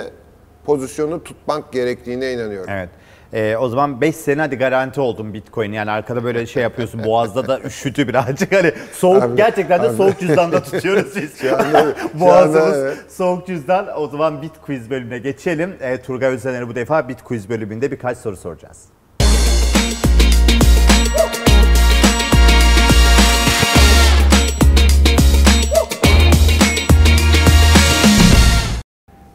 pozisyonu 0.66 1.24
tutmak 1.24 1.74
gerektiğine 1.74 2.34
inanıyorum. 2.34 2.70
Evet. 2.70 2.90
Ee, 3.34 3.58
o 3.58 3.70
zaman 3.70 4.02
5 4.02 4.16
sene 4.16 4.42
hadi 4.42 4.56
garanti 4.56 5.02
oldum 5.02 5.34
Bitcoin. 5.34 5.72
Yani 5.72 5.92
arkada 5.92 6.24
böyle 6.24 6.46
şey 6.46 6.64
yapıyorsun 6.64 7.04
boğazda 7.06 7.48
da 7.48 7.60
üşütü 7.60 8.08
birazcık. 8.08 8.56
Hani 8.56 8.72
soğuk 8.94 9.24
Abi, 9.24 9.36
gerçekten 9.36 9.84
de 9.84 9.88
abi. 9.88 9.98
soğuk 9.98 10.20
cüzdanda 10.20 10.64
tutuyoruz 10.64 11.16
biz. 11.16 11.38
Şu 11.42 11.56
anda- 11.56 11.96
Boğazımız 12.14 12.78
evet. 12.78 12.98
soğuk 13.10 13.48
cüzdan. 13.48 13.88
O 14.02 14.08
zaman 14.08 14.42
Bit 14.42 14.52
Quiz 14.66 14.90
bölümüne 14.90 15.18
geçelim. 15.20 15.76
Ee, 15.82 16.02
Turgay 16.02 16.34
Özener'e 16.34 16.68
bu 16.68 16.76
defa 16.76 17.10
Bit 17.10 17.24
Quiz 17.24 17.50
bölümünde 17.50 17.92
birkaç 17.92 18.18
soru 18.18 18.38
soracağız. 18.38 18.84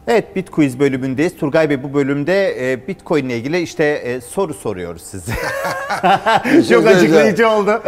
Evet 0.09 0.35
Bit 0.35 0.51
Quiz 0.51 0.79
bölümündeyiz. 0.79 1.37
Turgay 1.37 1.69
Bey 1.69 1.83
bu 1.83 1.93
bölümde 1.93 2.71
e, 2.71 2.87
Bitcoin 2.87 3.25
ile 3.25 3.37
ilgili 3.37 3.59
işte 3.59 3.83
e, 3.83 4.21
soru 4.21 4.53
soruyoruz 4.53 5.01
size. 5.01 5.31
Çok 6.69 6.87
açıklayıcı 6.87 7.49
oldu. 7.49 7.81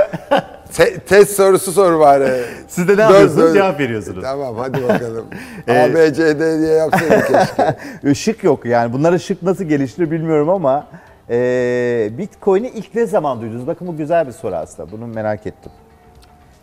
Te- 0.73 0.99
test 0.99 1.35
sorusu 1.35 1.71
sor 1.71 1.99
bari. 1.99 2.41
Siz 2.67 2.87
de 2.87 2.97
ne 2.97 3.01
yapıyorsunuz? 3.01 3.47
dön. 3.47 3.53
Cevap 3.53 3.79
veriyorsunuz. 3.79 4.23
Tamam 4.23 4.55
hadi 4.57 4.83
bakalım. 4.83 5.25
Ee, 5.67 5.79
A, 5.79 5.93
B, 5.93 6.13
C, 6.13 6.39
D 6.39 6.59
diye 6.59 6.73
yapsaydık 6.73 7.27
keşke. 7.27 7.75
Işık 8.11 8.43
yok 8.43 8.65
yani. 8.65 8.93
Bunlar 8.93 9.13
ışık 9.13 9.43
nasıl 9.43 9.63
geliştirir 9.63 10.11
bilmiyorum 10.11 10.49
ama 10.49 10.87
e, 11.29 12.09
Bitcoin'i 12.17 12.67
ilk 12.67 12.95
ne 12.95 13.05
zaman 13.05 13.41
duydunuz? 13.41 13.67
Bakın 13.67 13.87
bu 13.87 13.97
güzel 13.97 14.27
bir 14.27 14.31
soru 14.31 14.55
aslında. 14.55 14.91
Bunu 14.91 15.07
merak 15.07 15.47
ettim. 15.47 15.71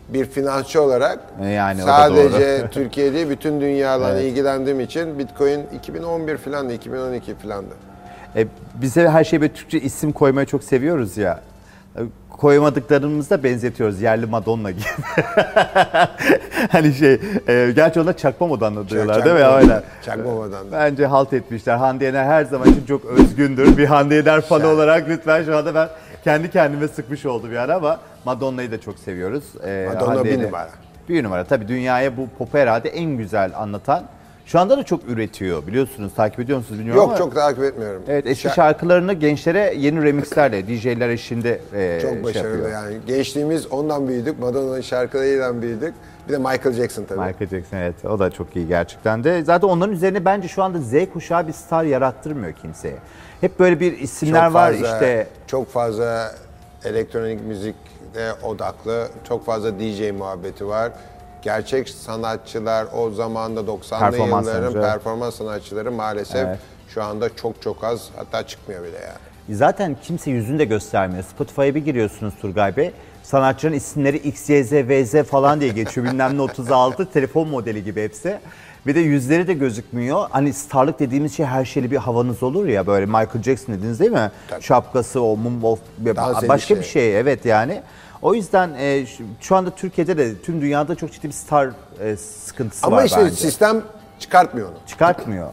bir 0.08 0.24
finansçı 0.24 0.82
olarak 0.82 1.18
E, 1.42 1.48
yani 1.48 1.82
sadece 1.82 2.60
doğru. 2.62 2.70
Türkiye 2.70 3.12
değil 3.14 3.30
bütün 3.30 3.60
dünyadan 3.60 4.12
Evet. 4.12 4.24
ilgilendiğim 4.24 4.80
için 4.80 5.18
Bitcoin 5.18 5.66
2011 5.78 6.36
filandı, 6.36 6.72
2012 6.72 7.34
filandı. 7.38 7.74
E, 8.36 8.46
bize 8.74 9.08
her 9.08 9.24
şey 9.24 9.40
böyle 9.40 9.52
Türkçe 9.52 9.80
isim 9.80 10.12
koymayı 10.12 10.46
çok 10.46 10.64
seviyoruz 10.64 11.16
ya. 11.16 11.40
E, 11.96 12.00
Koymadıklarımızı 12.30 13.30
da 13.30 13.44
benzetiyoruz. 13.44 14.00
Yerli 14.02 14.26
Madonna 14.26 14.70
gibi. 14.70 14.82
hani 16.72 16.94
şey, 16.94 17.20
e, 17.48 17.72
gerçi 17.76 18.00
ona 18.00 18.12
çakma 18.16 18.46
Madonna 18.46 18.88
diyorlar 18.88 19.24
değil 19.24 19.36
mi? 19.36 19.40
Çakma- 19.42 19.56
Öyle. 19.58 19.82
Çakmamadan. 20.04 20.66
Bence 20.72 21.06
halt 21.06 21.32
etmişler. 21.32 21.76
Hande 21.76 22.04
Yener 22.04 22.24
her 22.24 22.44
zaman 22.44 22.68
için 22.68 22.84
çok 22.88 23.04
özgündür. 23.04 23.76
Bir 23.76 23.86
Hande 23.86 24.14
Yener 24.14 24.40
fanı 24.40 24.66
olarak 24.68 25.08
lütfen 25.08 25.44
şu 25.44 25.56
anda 25.56 25.74
ben 25.74 25.88
kendi 26.24 26.50
kendime 26.50 26.88
sıkmış 26.88 27.26
oldum 27.26 27.52
yani 27.54 27.72
ama 27.72 28.00
Madonna'yı 28.24 28.70
da 28.72 28.80
çok 28.80 28.98
seviyoruz. 28.98 29.44
Ee, 29.66 29.88
Madonna 29.94 30.10
Hande 30.10 30.24
bir 30.24 30.30
Yener- 30.38 30.46
numara. 30.46 30.68
Bir 31.08 31.24
numara. 31.24 31.44
Tabii 31.44 31.68
dünyaya 31.68 32.16
bu 32.16 32.28
popu 32.38 32.58
herhalde 32.58 32.88
en 32.88 33.10
güzel 33.16 33.50
anlatan. 33.56 34.02
Şu 34.48 34.60
anda 34.60 34.78
da 34.78 34.82
çok 34.82 35.08
üretiyor 35.08 35.66
biliyorsunuz. 35.66 36.12
Takip 36.16 36.40
ediyor 36.40 36.58
musunuz 36.58 36.78
bilmiyorum 36.78 37.00
Yok 37.02 37.08
ama. 37.10 37.18
çok 37.18 37.34
takip 37.34 37.64
etmiyorum. 37.64 38.02
Evet 38.08 38.26
eski 38.26 38.48
Şa- 38.48 38.54
şarkılarını 38.54 39.12
gençlere 39.12 39.74
yeni 39.78 40.02
remixlerle 40.04 40.66
DJ'ler 40.68 41.08
eşliğinde 41.08 41.60
e, 41.74 41.98
Çok 42.02 42.10
şey 42.10 42.24
başarılı 42.24 42.48
yapıyor. 42.56 42.70
yani. 42.70 42.96
Gençliğimiz 43.06 43.66
ondan 43.72 44.08
büyüdük. 44.08 44.38
Madonna'nın 44.38 44.80
şarkılarıyla 44.80 45.62
büyüdük. 45.62 45.94
Bir 46.28 46.32
de 46.32 46.38
Michael 46.38 46.72
Jackson 46.72 47.04
tabii. 47.04 47.18
Michael 47.20 47.48
Jackson 47.50 47.76
evet 47.76 48.04
o 48.04 48.18
da 48.18 48.30
çok 48.30 48.56
iyi 48.56 48.68
gerçekten 48.68 49.24
de. 49.24 49.42
Zaten 49.44 49.68
onların 49.68 49.94
üzerine 49.94 50.24
bence 50.24 50.48
şu 50.48 50.62
anda 50.62 50.78
Z 50.80 50.92
kuşağı 51.12 51.48
bir 51.48 51.52
star 51.52 51.84
yarattırmıyor 51.84 52.52
kimseye. 52.52 52.96
Hep 53.40 53.58
böyle 53.60 53.80
bir 53.80 53.98
isimler 53.98 54.44
Çok 54.46 54.54
var 54.54 54.72
fazla- 54.72 54.86
işte 54.94 55.26
Çok 55.46 55.70
fazla 55.72 56.34
elektronik 56.84 57.40
müzikte 57.46 58.32
odaklı, 58.42 59.08
çok 59.28 59.46
fazla 59.46 59.80
DJ 59.80 60.10
muhabbeti 60.18 60.66
var. 60.68 60.92
Gerçek 61.42 61.88
sanatçılar 61.88 62.86
o 62.96 63.10
zamanda 63.10 63.60
90'lı 63.60 63.98
Performans 64.00 64.46
yılların 64.46 64.72
performans 64.72 65.34
sanatçıları 65.34 65.92
maalesef 65.92 66.46
Evet. 66.46 66.58
şu 66.94 67.02
anda 67.02 67.36
çok 67.36 67.62
çok 67.62 67.84
az 67.84 68.08
hatta 68.16 68.46
çıkmıyor 68.46 68.82
bile 68.84 68.96
yani. 68.96 69.56
Zaten 69.56 69.96
kimse 70.02 70.30
yüzünü 70.30 70.58
de 70.58 70.64
göstermiyor. 70.64 71.24
Spotify'a 71.24 71.74
bir 71.74 71.84
giriyorsunuz 71.84 72.34
Turgay 72.42 72.76
Bey. 72.76 72.92
Sanatçının 73.22 73.72
isimleri 73.72 74.16
X, 74.16 74.50
Y, 74.50 74.64
Z, 74.64 74.72
V, 74.72 75.04
Z 75.04 75.22
falan 75.22 75.60
diye 75.60 75.70
geçiyor. 75.72 76.06
Bilmem 76.06 76.36
ne 76.38 76.42
36 76.42 77.06
telefon 77.12 77.48
modeli 77.48 77.84
gibi 77.84 78.02
hepsi. 78.04 78.38
Bir 78.86 78.94
de 78.94 79.00
yüzleri 79.00 79.46
de 79.46 79.54
gözükmüyor. 79.54 80.26
Hani 80.30 80.52
starlık 80.52 80.98
dediğimiz 80.98 81.36
şey 81.36 81.46
her 81.46 81.64
şeyli 81.64 81.90
bir 81.90 81.96
havanız 81.96 82.42
olur 82.42 82.66
ya 82.66 82.86
böyle 82.86 83.06
Michael 83.06 83.42
Jackson 83.42 83.74
dediniz 83.74 84.00
değil 84.00 84.10
mi? 84.12 84.30
Şapkası, 84.60 85.22
o 85.22 85.36
moonwalk, 85.36 85.78
Dans 86.16 86.48
başka 86.48 86.74
edişi. 86.74 86.76
bir 86.76 86.92
şey 86.92 87.20
evet 87.20 87.44
yani. 87.44 87.82
O 88.22 88.34
yüzden 88.34 88.74
e, 88.78 89.04
şu, 89.40 89.56
anda 89.56 89.70
Türkiye'de 89.70 90.16
de 90.16 90.38
tüm 90.38 90.60
dünyada 90.60 90.94
çok 90.94 91.12
ciddi 91.12 91.26
bir 91.28 91.32
star 91.32 91.70
e, 92.00 92.16
sıkıntısı 92.16 92.86
Ama 92.86 92.96
var 92.96 93.04
işte 93.04 93.20
bence. 93.20 93.34
sistem 93.36 93.82
çıkartmıyor 94.18 94.68
onu. 94.68 94.76
Çıkartmıyor. 94.86 95.48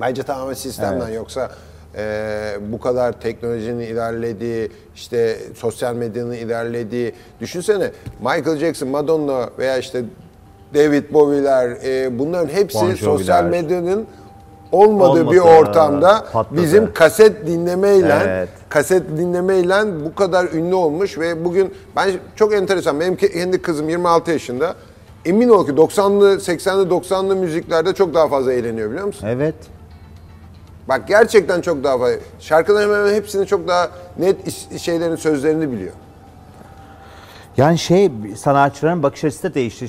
Bence 0.00 0.22
tamamen 0.22 0.54
sistemden 0.54 1.06
Evet. 1.06 1.16
yoksa 1.16 1.50
Ee, 1.96 2.56
bu 2.72 2.80
kadar 2.80 3.12
teknolojinin 3.20 3.80
ilerlediği, 3.80 4.72
işte 4.94 5.36
sosyal 5.56 5.94
medyanın 5.94 6.32
ilerlediği. 6.32 7.12
Düşünsene 7.40 7.90
Michael 8.20 8.56
Jackson, 8.56 8.88
Madonna 8.88 9.50
veya 9.58 9.78
işte 9.78 10.02
David 10.74 11.12
Bowie'ler 11.12 11.68
e, 11.84 12.18
bunların 12.18 12.48
hepsi 12.54 12.78
Bon 12.78 12.84
Jovi'ler. 12.94 12.96
sosyal 13.18 13.44
medyanın 13.44 14.06
olmadığı 14.72 15.30
bir 15.30 15.38
ortamda 15.38 16.24
patladı. 16.32 16.62
bizim 16.62 16.92
kaset 16.92 17.46
dinlemeyle 17.46 18.18
Evet. 18.24 18.48
Kaset 18.68 19.08
dinlemeyle 19.16 20.04
bu 20.04 20.14
kadar 20.14 20.52
ünlü 20.52 20.74
olmuş 20.74 21.18
ve 21.18 21.44
bugün 21.44 21.74
ben 21.96 22.10
çok 22.36 22.54
enteresan 22.54 23.00
benim 23.00 23.14
ke- 23.14 23.32
kendi 23.32 23.62
kızım 23.62 23.88
26 23.88 24.30
yaşında 24.30 24.74
emin 25.24 25.48
ol 25.48 25.66
ki 25.66 25.72
90'lı 25.72 26.34
80'li 26.40 26.88
90'lı 26.90 27.36
müziklerde 27.36 27.94
çok 27.94 28.14
daha 28.14 28.28
fazla 28.28 28.52
eğleniyor 28.52 28.90
biliyor 28.90 29.06
musun? 29.06 29.26
Evet. 29.26 29.54
Bak 30.88 31.08
gerçekten 31.08 31.60
çok 31.60 31.84
daha 31.84 31.98
fazla. 31.98 32.16
Şarkıların 32.40 32.94
hemen 32.94 33.14
hepsini 33.14 33.46
çok 33.46 33.68
daha 33.68 33.90
net 34.18 34.36
şeylerin 34.80 35.16
sözlerini 35.16 35.72
biliyor. 35.72 35.92
Yani 37.56 37.78
şey 37.78 38.10
sanatçıların 38.36 39.02
bakış 39.02 39.24
açısı 39.24 39.42
da 39.42 39.54
değişti. 39.54 39.86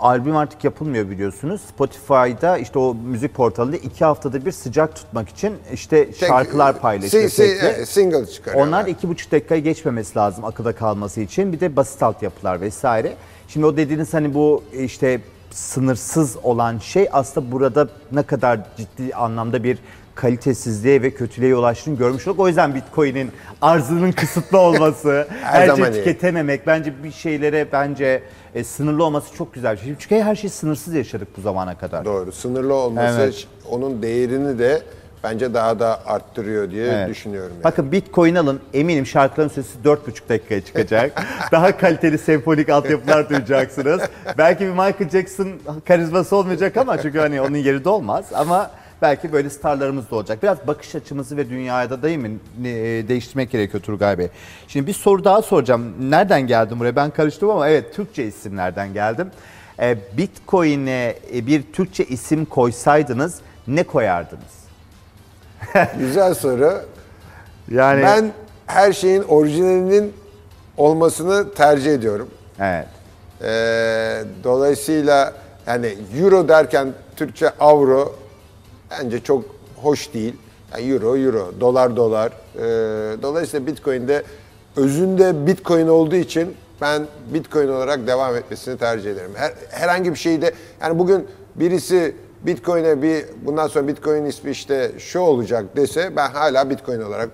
Albüm 0.00 0.36
artık 0.36 0.64
yapılmıyor 0.64 1.10
biliyorsunuz. 1.10 1.60
Spotify'da 1.60 2.58
işte 2.58 2.78
o 2.78 2.94
müzik 2.94 3.34
portalında 3.34 3.76
iki 3.76 4.04
haftada 4.04 4.44
bir 4.46 4.52
sıcak 4.52 4.96
tutmak 4.96 5.28
için 5.28 5.54
işte 5.72 6.08
şarkılar 6.12 6.80
paylaşıyor. 6.80 7.28
si- 7.28 7.58
si- 7.76 7.86
single 7.86 8.26
çıkarıyorlar. 8.26 8.68
Onlar 8.68 8.86
iki 8.86 9.08
buçuk 9.08 9.32
dakikaya 9.32 9.60
geçmemesi 9.60 10.18
lazım 10.18 10.44
akıda 10.44 10.72
kalması 10.74 11.20
için. 11.20 11.52
Bir 11.52 11.60
de 11.60 11.76
basit 11.76 12.02
altyapılar 12.02 12.60
vesaire. 12.60 13.12
Şimdi 13.48 13.66
o 13.66 13.76
dediğiniz 13.76 14.14
hani 14.14 14.34
bu 14.34 14.62
işte 14.72 15.20
sınırsız 15.50 16.36
olan 16.42 16.78
şey 16.78 17.08
aslında 17.12 17.52
burada 17.52 17.88
ne 18.12 18.22
kadar 18.22 18.60
ciddi 18.76 19.14
anlamda 19.14 19.64
bir 19.64 19.78
kalitesizliğe 20.14 21.02
ve 21.02 21.10
kötülüğe 21.10 21.48
yol 21.48 21.62
açtığını 21.62 21.96
görmüş 21.96 22.26
olduk. 22.28 22.40
O 22.40 22.48
yüzden 22.48 22.74
Bitcoin'in 22.74 23.30
arzının 23.62 24.12
kısıtlı 24.12 24.58
olması, 24.58 25.28
Her 25.42 25.68
her 25.68 25.76
şey 25.76 25.84
iyi. 25.84 25.92
tüketememek 25.92 26.66
bence 26.66 27.04
bir 27.04 27.12
şeylere 27.12 27.72
bence 27.72 28.22
e, 28.54 28.64
sınırlı 28.64 29.04
olması 29.04 29.34
çok 29.34 29.54
güzel 29.54 29.76
bir 29.76 29.80
şey. 29.80 29.94
Çünkü 29.98 30.14
her 30.14 30.36
şeyi 30.36 30.50
sınırsız 30.50 30.94
yaşadık 30.94 31.28
bu 31.36 31.40
zamana 31.40 31.78
kadar. 31.78 32.04
Doğru. 32.04 32.32
Sınırlı 32.32 32.74
olması 32.74 33.20
Evet. 33.20 33.46
onun 33.70 34.02
değerini 34.02 34.58
de 34.58 34.82
bence 35.24 35.54
daha 35.54 35.80
da 35.80 36.06
arttırıyor 36.06 36.70
diye 36.70 36.86
Evet. 36.86 37.08
düşünüyorum. 37.08 37.52
yani. 37.54 37.64
Bakın 37.64 37.92
Bitcoin 37.92 38.34
alın 38.34 38.60
eminim 38.74 39.06
şarkıların 39.06 39.48
süresi 39.48 39.78
4,5 39.84 40.28
dakikaya 40.28 40.60
çıkacak. 40.64 41.22
Daha 41.52 41.76
kaliteli 41.76 42.18
senfonik 42.18 42.68
altyapılar 42.68 43.28
duyacaksınız. 43.28 44.00
Belki 44.38 44.64
bir 44.64 44.70
Michael 44.70 45.08
Jackson 45.12 45.48
karizması 45.88 46.36
olmayacak 46.36 46.76
ama 46.76 47.02
çünkü 47.02 47.18
hani 47.18 47.40
onun 47.40 47.56
yeri 47.56 47.84
de 47.84 47.88
olmaz 47.88 48.24
ama 48.34 48.70
belki 49.02 49.32
böyle 49.32 49.50
starlarımız 49.50 50.10
da 50.10 50.16
olacak. 50.16 50.42
Biraz 50.42 50.66
bakış 50.66 50.94
açımızı 50.94 51.36
ve 51.36 51.50
dünyaya 51.50 51.90
da 51.90 52.02
değil 52.02 52.18
mi 52.18 52.30
e, 52.64 52.68
değiştirmek 53.08 53.50
gerekiyor 53.50 53.82
Turgay 53.82 54.18
Bey. 54.18 54.28
Şimdi 54.68 54.86
bir 54.86 54.92
soru 54.92 55.24
daha 55.24 55.42
soracağım. 55.42 56.10
Nereden 56.10 56.46
geldim 56.46 56.80
buraya? 56.80 56.96
Ben 56.96 57.10
karıştım 57.10 57.50
ama 57.50 57.68
evet 57.68 57.94
Türkçe 57.94 58.24
isimlerden 58.24 58.92
geldim. 58.94 59.30
E, 59.80 59.96
Bitcoin'e 60.16 61.14
e, 61.34 61.46
bir 61.46 61.62
Türkçe 61.72 62.04
isim 62.04 62.44
koysaydınız 62.44 63.40
ne 63.68 63.82
koyardınız? 63.82 64.57
Güzel 65.98 66.34
soru. 66.34 66.72
Yani 67.70 68.02
Ben 68.02 68.32
her 68.66 68.92
şeyin 68.92 69.22
orijinalinin 69.22 70.12
olmasını 70.76 71.54
tercih 71.54 71.94
ediyorum. 71.94 72.28
evet. 72.60 72.86
Ee, 73.42 74.22
dolayısıyla 74.44 75.34
yani 75.66 75.94
euro 76.20 76.48
derken 76.48 76.92
Türkçe 77.16 77.50
avro 77.60 78.14
bence 78.90 79.20
çok 79.20 79.44
hoş 79.82 80.14
değil. 80.14 80.34
Yani 80.72 80.92
euro 80.92 81.16
euro, 81.16 81.52
dolar 81.60 81.96
dolar. 81.96 82.32
Ee, 82.56 82.60
dolayısıyla 83.22 83.66
Bitcoin'de 83.66 84.22
özünde 84.76 85.46
Bitcoin 85.46 85.88
olduğu 85.88 86.16
için 86.16 86.54
ben 86.80 87.06
Bitcoin 87.34 87.68
olarak 87.68 88.06
devam 88.06 88.36
etmesini 88.36 88.78
tercih 88.78 89.10
ederim. 89.10 89.30
Her, 89.34 89.52
herhangi 89.70 90.10
bir 90.12 90.18
şeyde 90.18 90.54
yani 90.82 90.98
bugün 90.98 91.26
birisi 91.54 92.16
Bitcoin'e 92.42 93.02
bir 93.02 93.24
bundan 93.46 93.66
sonra 93.66 93.88
Bitcoin 93.88 94.24
ismi 94.24 94.50
işte 94.50 94.90
şu 94.98 95.20
olacak 95.20 95.64
dese 95.76 96.16
ben 96.16 96.30
hala 96.30 96.70
Bitcoin 96.70 97.00
olarak 97.00 97.28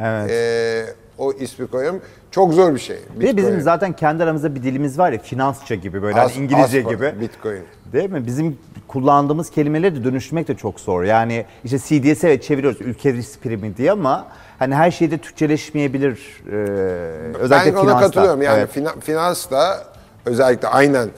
Evet. 0.00 0.30
ee, 0.30 0.84
o 1.18 1.32
ismi 1.32 1.66
koyuyorum. 1.66 2.00
Çok 2.30 2.54
zor 2.54 2.74
bir 2.74 2.78
şey. 2.80 2.96
Bir 3.14 3.20
de 3.20 3.36
bizim 3.36 3.36
Bitcoin. 3.50 3.64
zaten 3.64 3.92
kendi 3.92 4.22
aramızda 4.24 4.54
bir 4.54 4.62
dilimiz 4.62 4.98
var 4.98 5.12
ya 5.12 5.18
finansça 5.18 5.74
gibi 5.74 6.02
böyle 6.02 6.14
hani 6.14 6.24
Az- 6.24 6.36
İngilizce 6.36 6.78
az 6.78 6.84
para, 6.84 6.94
gibi. 6.94 7.20
Bitcoin. 7.20 7.62
Değil 7.92 8.10
mi? 8.10 8.26
Bizim 8.26 8.58
kullandığımız 8.88 9.50
kelimeleri 9.50 9.96
de 9.96 10.04
dönüştürmek 10.04 10.48
de 10.48 10.54
çok 10.54 10.80
zor. 10.80 11.02
Yani 11.04 11.46
işte 11.64 11.78
CDS'e 11.78 12.28
evet 12.28 12.42
çeviriyoruz 12.42 12.80
ülke 12.80 13.12
risk 13.12 13.42
primi 13.42 13.76
diye 13.76 13.92
ama 13.92 14.26
hani 14.58 14.74
her 14.74 14.90
şeyde 14.90 15.18
Türkçeleşmeyebilir. 15.18 16.42
Ee, 16.52 16.54
özellikle 17.38 17.70
ben 17.72 17.76
ona 17.76 17.82
finansta. 17.84 18.06
katılıyorum. 18.06 18.42
Yani 18.42 18.58
Evet. 18.58 18.76
fina- 18.76 19.00
finans 19.00 19.50
da 19.50 19.84
özellikle 20.26 20.68
aynen 20.68 21.08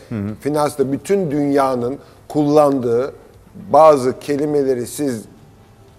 finans 0.40 0.78
da 0.78 0.92
bütün 0.92 1.30
dünyanın 1.30 1.98
kullandığı 2.28 3.12
bazı 3.72 4.18
kelimeleri 4.20 4.86
siz 4.86 5.22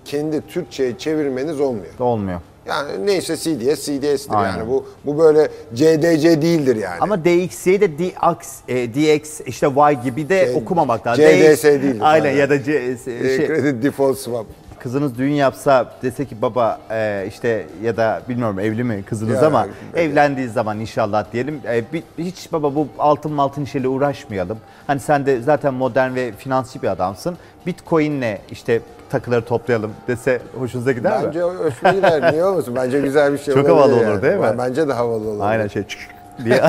kendi 0.06 0.48
Türkçe'ye 0.48 0.98
çevirmeniz 0.98 1.60
olmuyor. 1.62 1.94
Olmuyor. 2.00 2.42
Yani 2.68 3.06
neyse 3.06 3.38
CDS, 3.38 3.86
CDS'tir 3.86 4.30
Aynen. 4.36 4.58
yani. 4.58 4.70
Bu 4.70 4.86
bu 5.06 5.18
böyle 5.20 5.50
CDC 5.76 6.42
değildir 6.42 6.76
yani. 6.76 6.98
Ama 7.00 7.26
DX'yi 7.26 7.82
de 7.82 7.98
DX, 8.00 8.56
e, 8.68 8.94
DX 8.94 9.42
işte 9.46 9.68
Y 9.78 9.94
gibi 10.04 10.30
de 10.30 10.46
C- 10.54 10.60
okumamak 10.60 11.08
lazım. 11.08 11.26
CDS 11.26 11.64
değildir 11.64 11.98
Aynen 12.02 12.24
falan. 12.26 12.36
ya 12.38 12.50
da 12.50 12.64
C, 12.64 12.72
Ee, 12.74 12.98
şey, 13.38 13.48
Credit 13.48 13.84
Default 13.84 14.18
Swap. 14.18 14.46
Kızınız 14.80 15.18
düğün 15.18 15.32
yapsa 15.32 15.86
dese 16.04 16.26
ki 16.26 16.42
baba 16.42 16.80
e, 16.92 17.26
işte 17.28 17.66
ya 17.84 17.98
da 17.98 18.22
bilmiyorum 18.30 18.60
evli 18.60 18.84
mi 18.84 19.04
kızınız 19.04 19.42
Ya, 19.42 19.48
ama 19.48 19.66
evet. 19.94 20.10
evlendiği 20.10 20.48
zaman 20.48 20.80
inşallah 20.80 21.26
diyelim 21.34 21.62
e, 21.68 21.84
bir- 21.94 22.04
hiç 22.18 22.52
baba 22.52 22.76
bu 22.76 22.88
altın 23.00 23.38
altın 23.38 23.64
işiyle 23.64 23.88
uğraşmayalım. 23.88 24.58
Hani 24.88 25.00
sen 25.00 25.26
de 25.26 25.42
zaten 25.42 25.74
modern 25.74 26.16
ve 26.16 26.32
finansçı 26.32 26.82
bir 26.82 26.88
adamsın. 26.88 27.38
Bitcoin'le 27.68 28.38
işte 28.52 28.82
takıları 29.10 29.46
toplayalım 29.46 29.92
dese 30.08 30.42
hoşunuza 30.60 30.92
gider 30.92 31.20
mi? 31.22 31.26
Bence 31.28 31.46
o 31.46 31.56
hoşuma 31.56 31.92
gider. 31.94 32.32
Niye 32.34 32.46
olmasın? 32.46 32.76
Bence 32.76 33.00
güzel 33.02 33.34
bir 33.34 33.38
şey 33.38 33.54
Çok 33.54 33.70
olabilir 33.70 33.96
havalı 33.98 34.12
olur 34.14 34.22
değil 34.22 34.38
mi? 34.38 34.56
Bence 34.58 34.88
de 34.88 34.94
havalı 34.94 35.30
olur. 35.30 35.40
Aynen 35.44 35.68
şey 35.68 35.84
çık 35.84 36.00
diye. 36.46 36.62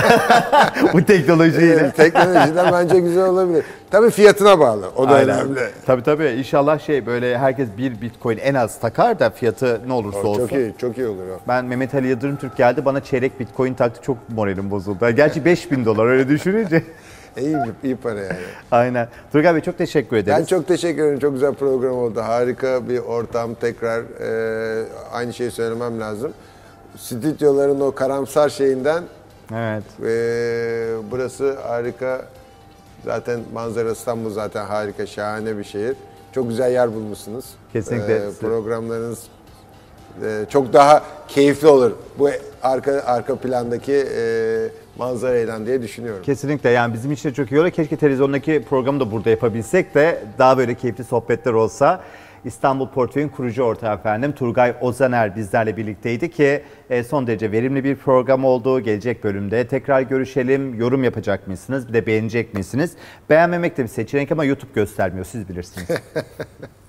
bu 0.93 1.05
teknolojiyle. 1.05 1.75
Evet, 1.75 1.97
teknolojiden 1.97 2.73
bence 2.73 3.01
güzel 3.01 3.25
olabilir. 3.25 3.65
Tabii 3.91 4.11
fiyatına 4.11 4.61
bağlı. 4.61 4.87
O 4.97 5.09
da 5.09 5.15
Aynen. 5.15 5.29
önemli. 5.39 5.61
Tabii 5.87 6.03
tabii 6.03 6.29
inşallah 6.29 6.79
şey 6.79 7.07
böyle 7.07 7.39
herkes 7.39 7.69
bir 7.79 8.01
bitcoin 8.01 8.39
en 8.39 8.55
az 8.55 8.81
takar 8.81 9.19
da 9.19 9.31
fiyatı 9.31 9.81
ne 9.87 9.93
olursa 9.93 10.19
olsun. 10.19 10.47
Çok 10.47 10.53
iyi, 10.53 10.75
çok 10.79 10.99
iyi 10.99 11.07
olur 11.07 11.29
o. 11.29 11.41
Ben 11.49 11.65
Mehmet 11.65 11.95
Ali 11.95 12.07
Yıldırım 12.09 12.37
Türk 12.37 12.57
geldi 12.57 12.85
bana 12.85 13.01
çeyrek 13.01 13.41
bitcoin 13.41 13.75
taktı 13.75 14.03
çok 14.03 14.17
moralim 14.29 14.71
bozuldu. 14.71 15.11
Gerçi 15.11 15.45
5000 15.45 15.85
dolar 15.85 16.07
öyle 16.07 16.29
düşününce. 16.29 16.83
İyi, 17.39 17.57
iyi 17.85 17.97
para 17.97 18.21
yani. 18.21 18.37
Aynen. 18.71 19.09
Turgay 19.33 19.55
Bey 19.55 19.61
çok 19.61 19.79
teşekkür 19.79 20.17
ederiz. 20.17 20.39
Ben 20.41 20.45
çok 20.45 20.69
teşekkür 20.69 21.03
ederim. 21.03 21.19
Çok 21.19 21.33
güzel 21.33 21.55
program 21.55 21.97
oldu. 21.97 22.21
Harika 22.21 22.89
bir 22.89 22.99
ortam. 22.99 23.55
Tekrar 23.55 24.01
e, 24.01 24.85
aynı 25.13 25.33
şeyi 25.33 25.51
söylemem 25.51 26.01
lazım. 26.01 26.33
Stüdyoların 26.97 27.81
o 27.81 27.93
karamsar 27.93 28.49
şeyinden 28.49 29.03
Evet. 29.55 29.85
e, 30.03 31.11
burası 31.11 31.59
harika. 31.61 32.27
Zaten 33.05 33.41
manzara 33.53 33.91
İstanbul 33.91 34.31
zaten 34.31 34.65
harika, 34.67 35.07
şahane 35.07 35.59
bir 35.59 35.65
şehir. 35.65 35.97
Çok 36.33 36.49
güzel 36.49 36.73
yer 36.73 36.95
bulmuşsunuz. 36.95 37.45
Kesinlikle. 37.73 38.15
E, 38.15 38.31
programlarınız 38.41 39.23
e, 40.25 40.47
çok 40.51 40.73
daha 40.73 41.03
keyifli 41.29 41.69
olur. 41.69 41.93
Bu 42.19 42.29
arka 42.63 43.03
arka 43.07 43.37
plandaki 43.37 44.07
e, 44.17 44.69
manzarayla 44.99 45.67
diye 45.67 45.83
düşünüyorum. 45.83 46.23
Kesinlikle 46.23 46.71
yani 46.71 46.95
bizim 46.95 47.13
için 47.13 47.29
de 47.29 47.35
çok 47.35 47.53
iyi 47.53 47.61
olur. 47.61 47.71
Keşke 47.71 47.97
televizyondaki 47.97 48.65
programı 48.69 49.01
da 49.01 49.13
burada 49.13 49.31
yapabilsek 49.31 49.95
de 49.95 50.25
daha 50.39 50.59
böyle 50.59 50.75
keyifli 50.75 51.05
sohbetler 51.05 51.53
olsa. 51.53 52.01
İstanbul 52.45 52.89
Portföy'ün 52.89 53.29
kurucu 53.29 53.63
ortağı 53.63 53.95
efendim 53.95 54.33
Turgay 54.33 54.75
Ozaner 54.81 55.37
bizlerle 55.37 55.77
birlikteydi 55.77 56.31
ki 56.31 56.63
e, 56.91 57.05
son 57.05 57.27
derece 57.27 57.53
verimli 57.53 57.85
bir 57.85 57.97
program 57.97 58.45
oldu. 58.45 58.81
Gelecek 58.81 59.25
bölümde 59.25 59.67
tekrar 59.67 60.01
görüşelim. 60.01 60.75
Yorum 60.75 61.05
yapacak 61.05 61.49
mısınız? 61.49 61.89
Bir 61.89 61.93
de 61.93 62.07
beğenecek 62.07 62.55
misiniz? 62.55 62.93
Beğenmemek 63.31 63.77
de 63.77 63.83
bir 63.83 63.89
seçenek 63.89 64.33
ama 64.33 64.45
YouTube 64.45 64.73
göstermiyor. 64.75 65.25
Siz 65.25 65.49
bilirsiniz. 65.49 65.89